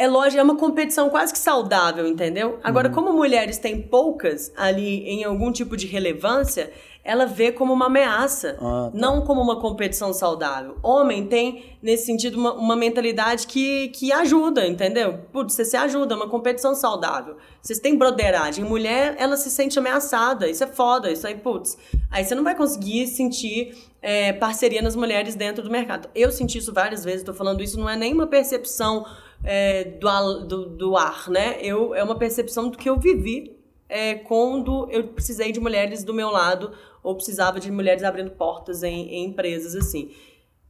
[0.00, 2.58] É lógico, é uma competição quase que saudável, entendeu?
[2.64, 2.94] Agora, Uhum.
[2.94, 6.70] como mulheres têm poucas ali em algum tipo de relevância,
[7.02, 8.98] ela vê como uma ameaça, Ah, tá.
[8.98, 10.76] não como uma competição saudável.
[10.82, 15.18] Homem tem, nesse sentido, uma, uma mentalidade que, que ajuda, entendeu?
[15.32, 17.36] Putz, você se ajuda, é uma competição saudável.
[17.62, 18.64] Vocês têm broderagem.
[18.64, 20.48] Mulher, ela se sente ameaçada.
[20.48, 21.10] Isso é foda.
[21.10, 21.78] Isso aí, putz.
[22.10, 26.08] Aí você não vai conseguir sentir é, parceria nas mulheres dentro do mercado.
[26.14, 29.04] Eu senti isso várias vezes, tô falando isso, não é nenhuma percepção
[29.44, 31.56] é, do, do, do ar, né?
[31.60, 33.59] Eu, é uma percepção do que eu vivi
[33.90, 36.72] é, quando eu precisei de mulheres do meu lado
[37.02, 40.10] ou precisava de mulheres abrindo portas em, em empresas assim.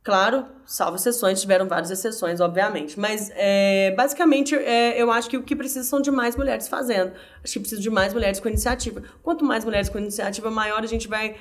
[0.02, 2.98] Claro, salvo exceções, tiveram várias exceções, obviamente.
[2.98, 7.12] Mas, é, basicamente, é, eu acho que o que precisa são de mais mulheres fazendo.
[7.44, 9.02] Acho que precisa de mais mulheres com iniciativa.
[9.22, 11.36] Quanto mais mulheres com iniciativa, maior a gente vai.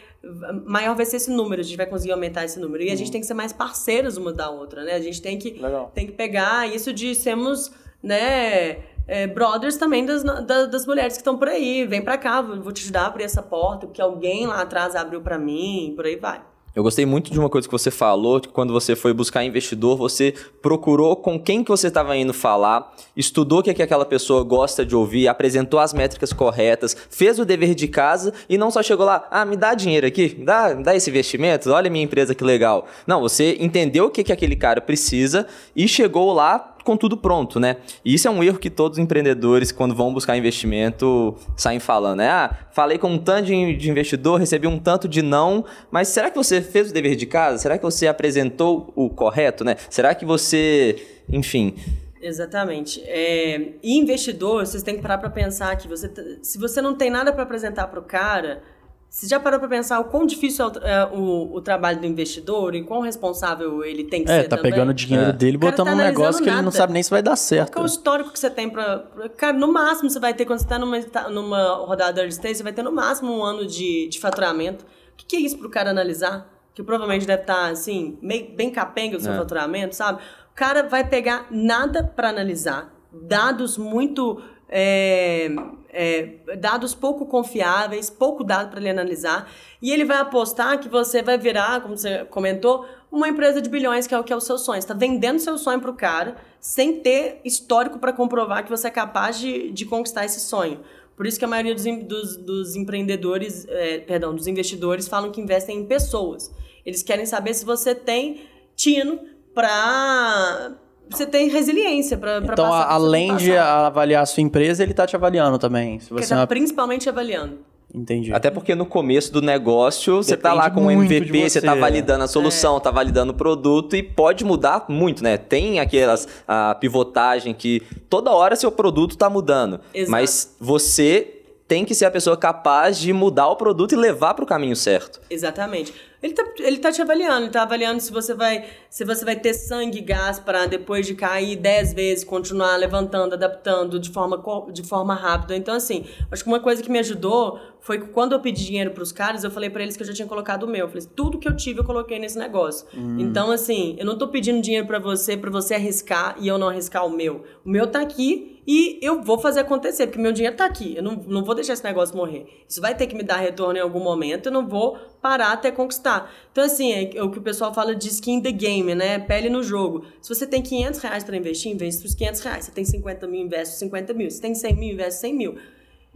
[0.66, 2.84] Maior vai ser esse número, a gente vai conseguir aumentar esse número.
[2.84, 4.94] E a gente tem que ser mais parceiras uma da outra, né?
[4.94, 5.90] A gente tem que, Legal.
[5.96, 7.72] tem que pegar isso de sermos,
[8.04, 8.74] né?
[9.10, 11.86] É, brothers também das, da- das mulheres que estão por aí.
[11.86, 15.22] Vem pra cá, vou te ajudar a abrir essa porta, porque alguém lá atrás abriu
[15.22, 16.42] pra mim, por aí vai.
[16.76, 19.98] Eu gostei muito de uma coisa que você falou, que quando você foi buscar investidor,
[19.98, 24.44] você procurou com quem que você estava indo falar, estudou o que, que aquela pessoa
[24.44, 28.84] gosta de ouvir, apresentou as métricas corretas, fez o dever de casa e não só
[28.84, 32.06] chegou lá, ah, me dá dinheiro aqui, me dá, me dá esse investimento, olha minha
[32.06, 32.86] empresa que legal.
[33.06, 37.60] Não, você entendeu o que, que aquele cara precisa e chegou lá com tudo pronto,
[37.60, 37.78] né?
[38.04, 42.18] E isso é um erro que todos os empreendedores, quando vão buscar investimento, saem falando,
[42.18, 42.28] né?
[42.28, 46.36] Ah, falei com um tanto de investidor, recebi um tanto de não, mas será que
[46.36, 47.60] você fez o dever de casa?
[47.60, 49.76] Será que você apresentou o correto, né?
[49.88, 50.96] Será que você,
[51.32, 51.76] enfim,
[52.22, 53.02] Exatamente.
[53.06, 56.12] É, e investidor, vocês têm que parar para pensar que você,
[56.42, 58.62] se você não tem nada para apresentar para o cara,
[59.10, 62.06] você já parou para pensar o quão difícil é o, é o, o trabalho do
[62.06, 64.72] investidor e quão responsável ele tem que É, ser tá também?
[64.72, 65.34] pegando o dinheiro É.
[65.34, 66.78] dele e botando tá num negócio analisando que ele não nada.
[66.78, 67.72] sabe nem se vai dar certo.
[67.74, 69.00] Qual é o histórico que você tem pra.
[69.00, 72.32] pra- Cara, no máximo você vai ter, quando você tá numa, esta- numa rodada early
[72.32, 74.86] stage, você vai ter no máximo um ano de, de faturamento.
[74.86, 76.48] O que, que é isso pro cara analisar?
[76.76, 79.38] Que provavelmente deve estar, assim, meio, bem capenga o seu É.
[79.38, 80.22] faturamento, sabe?
[80.52, 84.40] O cara vai pegar nada pra analisar, dados muito.
[84.70, 85.50] é,
[85.92, 91.22] é, dados pouco confiáveis, pouco dado para ele analisar, e ele vai apostar que você
[91.22, 94.42] vai virar, como você comentou, uma empresa de bilhões, que é o que é o
[94.42, 94.80] seu sonho.
[94.80, 98.92] Está vendendo seu sonho para o cara sem ter histórico para comprovar que você é
[98.92, 100.80] capaz de, de conquistar esse sonho.
[101.16, 105.42] Por isso que a maioria dos, dos, dos empreendedores, é, perdão, dos investidores falam que
[105.42, 106.50] investem em pessoas.
[106.86, 108.44] Eles querem saber se você tem
[108.76, 109.20] tino
[109.54, 110.78] para
[111.10, 115.16] você tem resiliência para Então, isso além de avaliar a sua empresa, ele tá te
[115.16, 116.00] avaliando também.
[116.00, 116.48] Se você é tá uma...
[116.48, 117.60] principalmente avaliando.
[117.94, 118.32] Entendi.
[118.32, 121.62] Até porque no começo do negócio, você tá lá Depende com o MVP, você você.
[121.66, 122.28] tá validando a É.
[122.28, 125.38] solução, tá validando o produto e pode mudar muito, né?
[125.38, 130.12] Tem aquelas a pivotagem que toda hora seu produto tá mudando, Exato.
[130.12, 131.36] mas você
[131.68, 134.76] tem que ser a pessoa capaz de mudar o produto e levar para o caminho
[134.76, 135.20] certo.
[135.30, 135.92] Exatamente.
[136.22, 139.38] Ele tá, ele tá te avaliando, ele tá avaliando se você vai, se você vai
[139.38, 144.44] ter sangue e gás para depois de cair 10 vezes, continuar levantando, adaptando de forma,
[144.72, 145.56] de forma rápida.
[145.56, 148.92] Então, assim, acho que uma coisa que me ajudou foi que quando eu pedi dinheiro
[148.92, 150.82] pros caras, eu falei para eles que eu já tinha colocado o meu.
[150.82, 152.86] Eu falei, tudo que eu tive eu coloquei nesse negócio.
[153.22, 156.68] Então, assim, eu não tô pedindo dinheiro para você, para você arriscar e eu não
[156.68, 157.44] arriscar o meu.
[157.66, 160.96] O meu tá aqui e eu vou fazer acontecer, porque meu dinheiro tá aqui.
[160.96, 162.46] Eu não, não vou deixar esse negócio morrer.
[162.68, 165.72] Isso vai ter que me dar retorno em algum momento, eu não vou parar até
[165.72, 166.09] conquistar.
[166.52, 169.20] Então, assim, é o que o pessoal fala de skin in the game, né?
[169.20, 170.06] Pele no jogo.
[170.22, 172.66] Se você tem 500 reais para investir, investe os 500 reais.
[172.66, 174.30] Você tem 50 mil, investe os 50 mil.
[174.30, 175.56] Se tem 100 mil, investe 100 mil.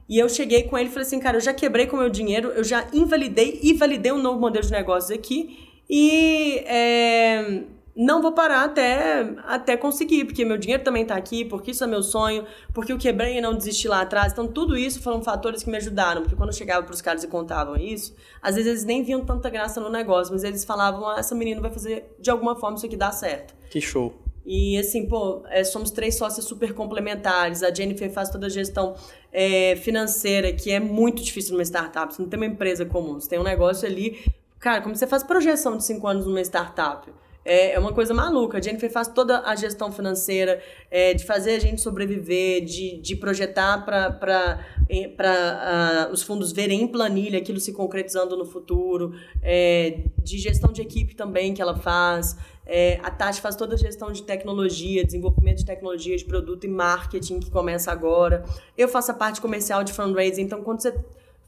[0.10, 2.10] E eu cheguei com ele e falei assim, cara, eu já quebrei com o meu
[2.10, 5.58] dinheiro, eu já invalidei e validei um novo modelo de negócios aqui
[5.90, 7.64] e é,
[7.96, 11.88] não vou parar até, até conseguir, porque meu dinheiro também tá aqui, porque isso é
[11.88, 14.34] meu sonho, porque eu quebrei e não desisti lá atrás.
[14.34, 17.28] Então, tudo isso foram fatores que me ajudaram, porque quando eu chegava pros caras e
[17.28, 21.20] contavam isso, às vezes eles nem viam tanta graça no negócio, mas eles falavam, ah,
[21.20, 23.54] essa menina vai fazer de alguma forma isso aqui dar certo.
[23.70, 24.14] Que show.
[24.46, 27.64] E assim, pô, é, somos três sócias super complementares.
[27.64, 28.96] A Jennifer faz toda a gestão
[29.32, 32.14] é, financeira, que é muito difícil numa startup.
[32.14, 34.20] Você não tem uma empresa comum, você tem um negócio ali.
[34.60, 37.10] Cara, como você faz projeção de cinco anos numa startup?
[37.46, 38.58] É, é uma coisa maluca.
[38.58, 43.16] A Jennifer faz toda a gestão financeira, é, de fazer a gente sobreviver, de, de
[43.16, 44.60] projetar para
[44.90, 50.82] uh, os fundos verem em planilha aquilo se concretizando no futuro, é, de gestão de
[50.82, 52.38] equipe também que ela faz.
[52.66, 56.70] É, a Tati faz toda a gestão de tecnologia, desenvolvimento de tecnologia, de produto e
[56.70, 58.46] marketing que começa agora.
[58.78, 60.44] Eu faço a parte comercial de fundraising.
[60.44, 60.94] Então, quando você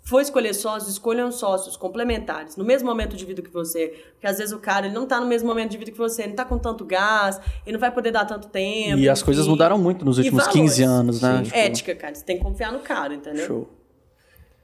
[0.06, 3.88] for escolher sócios, escolham sócios complementares, no mesmo momento de vida que você.
[4.14, 6.22] Porque às vezes o cara ele não está no mesmo momento de vida que você,
[6.22, 9.00] ele não está com tanto gás, ele não vai poder dar tanto tempo.
[9.00, 11.42] E as coisas mudaram muito nos últimos 15 anos, né?
[11.44, 11.58] Tipo...
[11.58, 12.14] Ética, cara.
[12.14, 13.48] Você tem que confiar no cara, entendeu?
[13.48, 13.70] Show.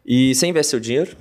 [0.05, 1.17] E você investe seu dinheiro?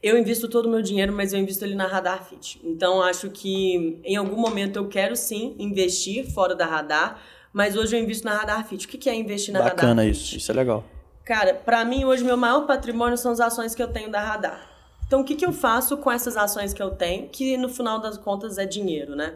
[0.00, 2.60] Eu invisto todo o meu dinheiro, mas eu invisto ele na Radar Fit.
[2.62, 7.20] Então, acho que em algum momento eu quero sim investir fora da Radar,
[7.52, 8.86] mas hoje eu invisto na Radar Fit.
[8.86, 10.84] O que é investir na Bacana Radar Bacana isso, isso é legal.
[11.28, 14.66] Cara, para mim hoje meu maior patrimônio são as ações que eu tenho da Radar.
[15.06, 18.00] Então, o que, que eu faço com essas ações que eu tenho, que no final
[18.00, 19.34] das contas é dinheiro, né?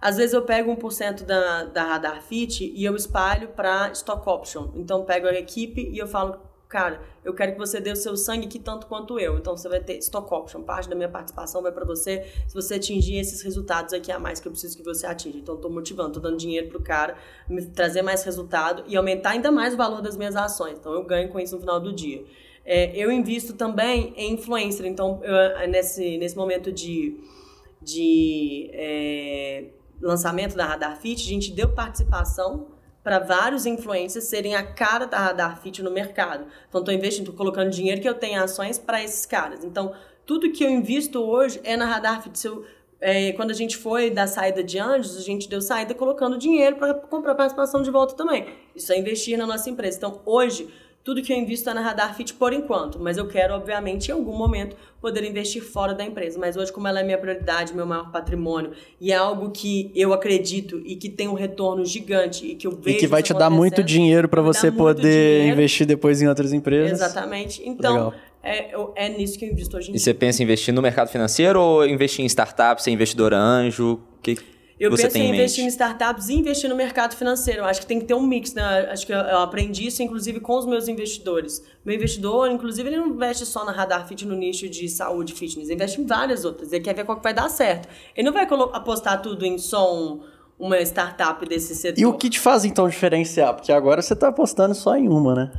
[0.00, 4.70] Às vezes eu pego 1% da, da Radar Fit e eu espalho para Stock Option.
[4.74, 8.16] Então, pego a equipe e eu falo, cara, eu quero que você dê o seu
[8.16, 9.38] sangue aqui tanto quanto eu.
[9.38, 12.74] Então você vai ter stock option, parte da minha participação vai para você se você
[12.74, 15.38] atingir esses resultados aqui a mais que eu preciso que você atinja.
[15.38, 17.16] Então estou motivando, estou dando dinheiro pro cara,
[17.74, 20.78] trazer mais resultado e aumentar ainda mais o valor das minhas ações.
[20.78, 22.22] Então eu ganho com isso no final do dia.
[22.64, 24.84] É, eu invisto também em influencer.
[24.84, 27.18] Então eu, nesse nesse momento de
[27.80, 29.64] de é,
[30.02, 35.18] lançamento da Radar Fit, a gente deu participação para vários influencers serem a cara da
[35.18, 36.46] Radar Fit no mercado.
[36.68, 39.64] Então, estou investindo, estou colocando dinheiro que eu tenho em ações para esses caras.
[39.64, 39.94] Então,
[40.26, 42.38] tudo que eu invisto hoje é na Radar Fit.
[42.38, 42.64] Se eu,
[43.00, 46.76] é, quando a gente foi da saída de Anjos, a gente deu saída colocando dinheiro
[46.76, 48.46] para comprar participação de volta também.
[48.74, 49.96] Isso é investir na nossa empresa.
[49.96, 50.68] Então, hoje,
[51.08, 54.12] tudo que eu invisto é na Radar Fit por enquanto, mas eu quero, obviamente, em
[54.12, 56.38] algum momento, poder investir fora da empresa.
[56.38, 60.12] Mas hoje, como ela é minha prioridade, meu maior patrimônio, e é algo que eu
[60.12, 62.98] acredito e que tem um retorno gigante e que eu vejo.
[62.98, 67.00] E que vai te dar muito dinheiro para você poder investir depois em outras empresas.
[67.00, 67.66] Exatamente.
[67.66, 68.12] Então.
[68.42, 69.96] É, é, nisso que eu invisto hoje em dia.
[69.96, 73.98] E você pensa em investir no mercado financeiro ou investir em startups, ser investidor anjo?
[74.22, 74.36] Que...
[74.78, 77.60] Eu Você penso em investir em startups e investir no mercado financeiro.
[77.60, 78.88] Eu acho que tem que ter um mix, né?
[78.90, 81.62] Acho que eu aprendi isso, inclusive, com os meus investidores.
[81.84, 85.68] Meu investidor, inclusive, ele não investe só na Radar Fit no nicho de saúde fitness,
[85.68, 86.72] ele investe em várias outras.
[86.72, 87.88] Ele quer ver qual que vai dar certo.
[88.16, 90.20] Ele não vai apostar tudo em só um,
[90.58, 92.00] uma startup desse setor.
[92.00, 93.54] E o que te faz, então, diferenciar?
[93.54, 95.52] Porque agora você está apostando só em uma, né?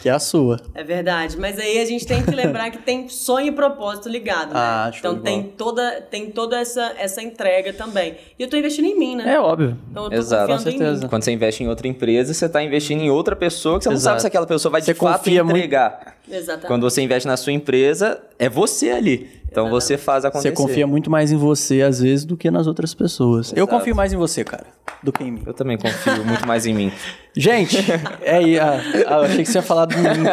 [0.00, 0.60] Que é a sua.
[0.74, 1.38] É verdade.
[1.38, 4.60] Mas aí a gente tem que lembrar que tem sonho e propósito ligado, né?
[4.60, 8.16] Ah, então tem toda, tem toda essa, essa entrega também.
[8.38, 9.34] E eu tô investindo em mim, né?
[9.34, 9.78] É óbvio.
[9.90, 11.08] Então eu tô Exato, com certeza.
[11.08, 14.04] Quando você investe em outra empresa, você tá investindo em outra pessoa que você Exato.
[14.04, 16.16] não sabe se aquela pessoa vai de você fato entregar.
[16.26, 16.36] Muito...
[16.36, 16.66] Exatamente.
[16.66, 19.43] Quando você investe na sua empresa, é você ali.
[19.54, 19.84] Então Exatamente.
[19.84, 20.50] você faz acontecer.
[20.50, 23.46] Você confia muito mais em você, às vezes, do que nas outras pessoas.
[23.46, 23.60] Exato.
[23.60, 24.66] Eu confio mais em você, cara,
[25.00, 25.42] do que em mim.
[25.46, 26.92] Eu também confio muito mais em mim.
[27.36, 27.78] Gente,
[28.20, 28.58] é aí.
[28.58, 30.24] Ah, ah, eu achei que você ia falar do mim,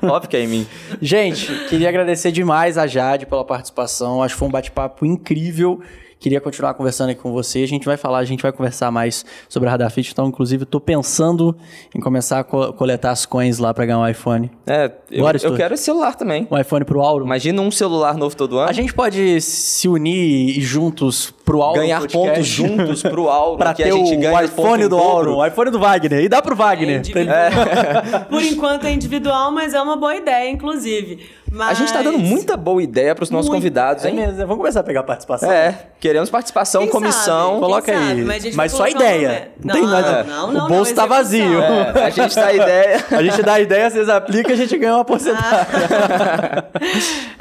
[0.00, 0.06] pô.
[0.06, 0.66] Óbvio que é em mim.
[1.02, 4.22] Gente, queria agradecer demais a Jade pela participação.
[4.22, 5.80] Acho que foi um bate-papo incrível.
[6.20, 7.62] Queria continuar conversando aqui com você.
[7.62, 10.10] A gente vai falar, a gente vai conversar mais sobre a Radafit.
[10.12, 11.56] Então, inclusive, estou pensando
[11.94, 14.50] em começar a co coletar as coins lá para ganhar um iPhone.
[14.66, 16.46] É, eu, eu quero esse celular também.
[16.50, 17.24] Um iPhone pro Auro.
[17.24, 18.68] Imagina um celular novo todo ano.
[18.68, 23.56] A gente pode se unir e juntos pro Auro Ganhar pontos juntos pro Auro.
[23.58, 26.22] pra ter o, o iPhone do Auro, o iPhone do Wagner.
[26.22, 27.00] E dá pro Wagner.
[27.14, 28.18] É é.
[28.28, 31.26] Por enquanto é individual, mas é uma boa ideia, inclusive.
[31.50, 31.70] Mas...
[31.70, 33.60] A gente tá dando muita boa ideia pros nossos Muito.
[33.60, 34.12] convidados, hein?
[34.12, 35.50] É mesmo, vamos começar a pegar participação.
[35.50, 37.48] É, queremos participação, Quem comissão.
[37.48, 37.60] Sabe?
[37.60, 38.22] Coloca Quem aí.
[38.22, 39.52] Mas, mas só ideia.
[39.64, 40.24] Não, não, tem nada.
[40.24, 41.62] Não, não, o bolso tá vazio.
[41.62, 43.04] É, a gente dá a ideia.
[43.10, 45.66] a gente dá a ideia, vocês aplicam, a gente ganha uma porcentagem.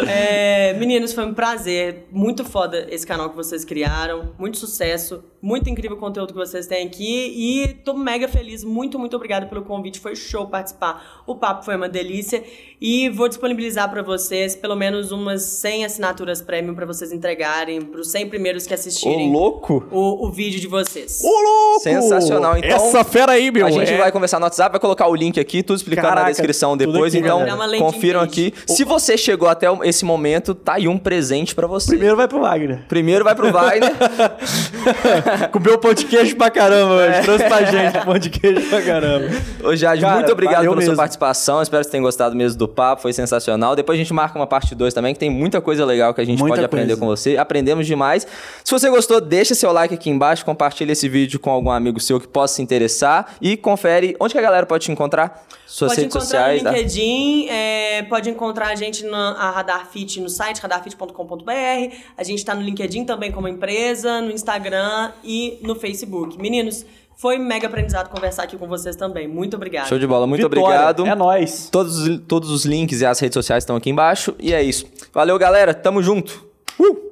[0.08, 2.08] é, meninos, foi um prazer.
[2.10, 3.97] Muito foda esse canal que vocês criaram.
[4.38, 5.24] Muito sucesso.
[5.42, 7.34] Muito incrível o conteúdo que vocês têm aqui.
[7.36, 8.64] E tô mega feliz.
[8.64, 10.00] Muito, muito obrigada pelo convite.
[10.00, 11.24] Foi show participar.
[11.26, 12.44] O papo foi uma delícia.
[12.82, 18.00] E vou disponibilizar para vocês pelo menos umas 100 assinaturas premium para vocês entregarem para
[18.00, 19.30] os 100 primeiros que assistirem.
[19.30, 19.88] Ô, louco!
[19.92, 21.22] O, o vídeo de vocês.
[21.24, 21.82] Ô, louco!
[21.82, 22.58] Sensacional.
[22.58, 23.66] Então, Essa fera aí, meu.
[23.66, 23.98] A gente é...
[23.98, 27.14] vai conversar no WhatsApp, vai colocar o link aqui, tudo explicado Caraca, na descrição depois.
[27.14, 27.44] Aqui, então,
[27.80, 28.54] confiram aqui.
[28.66, 31.90] Se você chegou até esse momento, tá aí um presente para você.
[31.90, 32.86] Primeiro vai pro Wagner.
[32.88, 33.87] Primeiro vai pro Wagner.
[35.52, 37.22] Comeu pão de queijo pra caramba, é.
[37.22, 39.28] trouxe pra gente pão de queijo pra caramba.
[39.64, 40.92] Ô, Jade, Cara, muito obrigado pela mesmo.
[40.92, 41.62] sua participação.
[41.62, 43.76] Espero que você tenha gostado mesmo do papo, foi sensacional.
[43.76, 46.26] Depois a gente marca uma parte 2 também, que tem muita coisa legal que a
[46.26, 46.66] gente muita pode coisa.
[46.66, 47.38] aprender com você.
[47.38, 48.28] Aprendemos demais.
[48.64, 52.20] Se você gostou, deixa seu like aqui embaixo, compartilha esse vídeo com algum amigo seu
[52.20, 55.46] que possa se interessar e confere onde que a galera pode te encontrar.
[55.66, 56.64] Suas pode redes sociais.
[56.64, 56.76] No tá?
[56.76, 61.96] LinkedIn, é, pode encontrar a gente na a Radar Fit no site radarfit.com.br.
[62.18, 66.38] A gente está no LinkedIn também como empresa empresa, no Instagram e no Facebook.
[66.42, 66.84] Meninos,
[67.16, 69.28] foi mega aprendizado conversar aqui com vocês também.
[69.28, 69.88] Muito obrigada.
[69.88, 71.06] Show de bola, muito Vitória, obrigado.
[71.06, 71.70] É nóis.
[71.72, 74.34] Todos, os- todos os links e as redes sociais estão aqui embaixo.
[74.40, 74.86] E é isso.
[75.14, 75.74] Valeu, galera.
[75.74, 76.46] Tamo junto.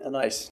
[0.01, 0.43] É nóis.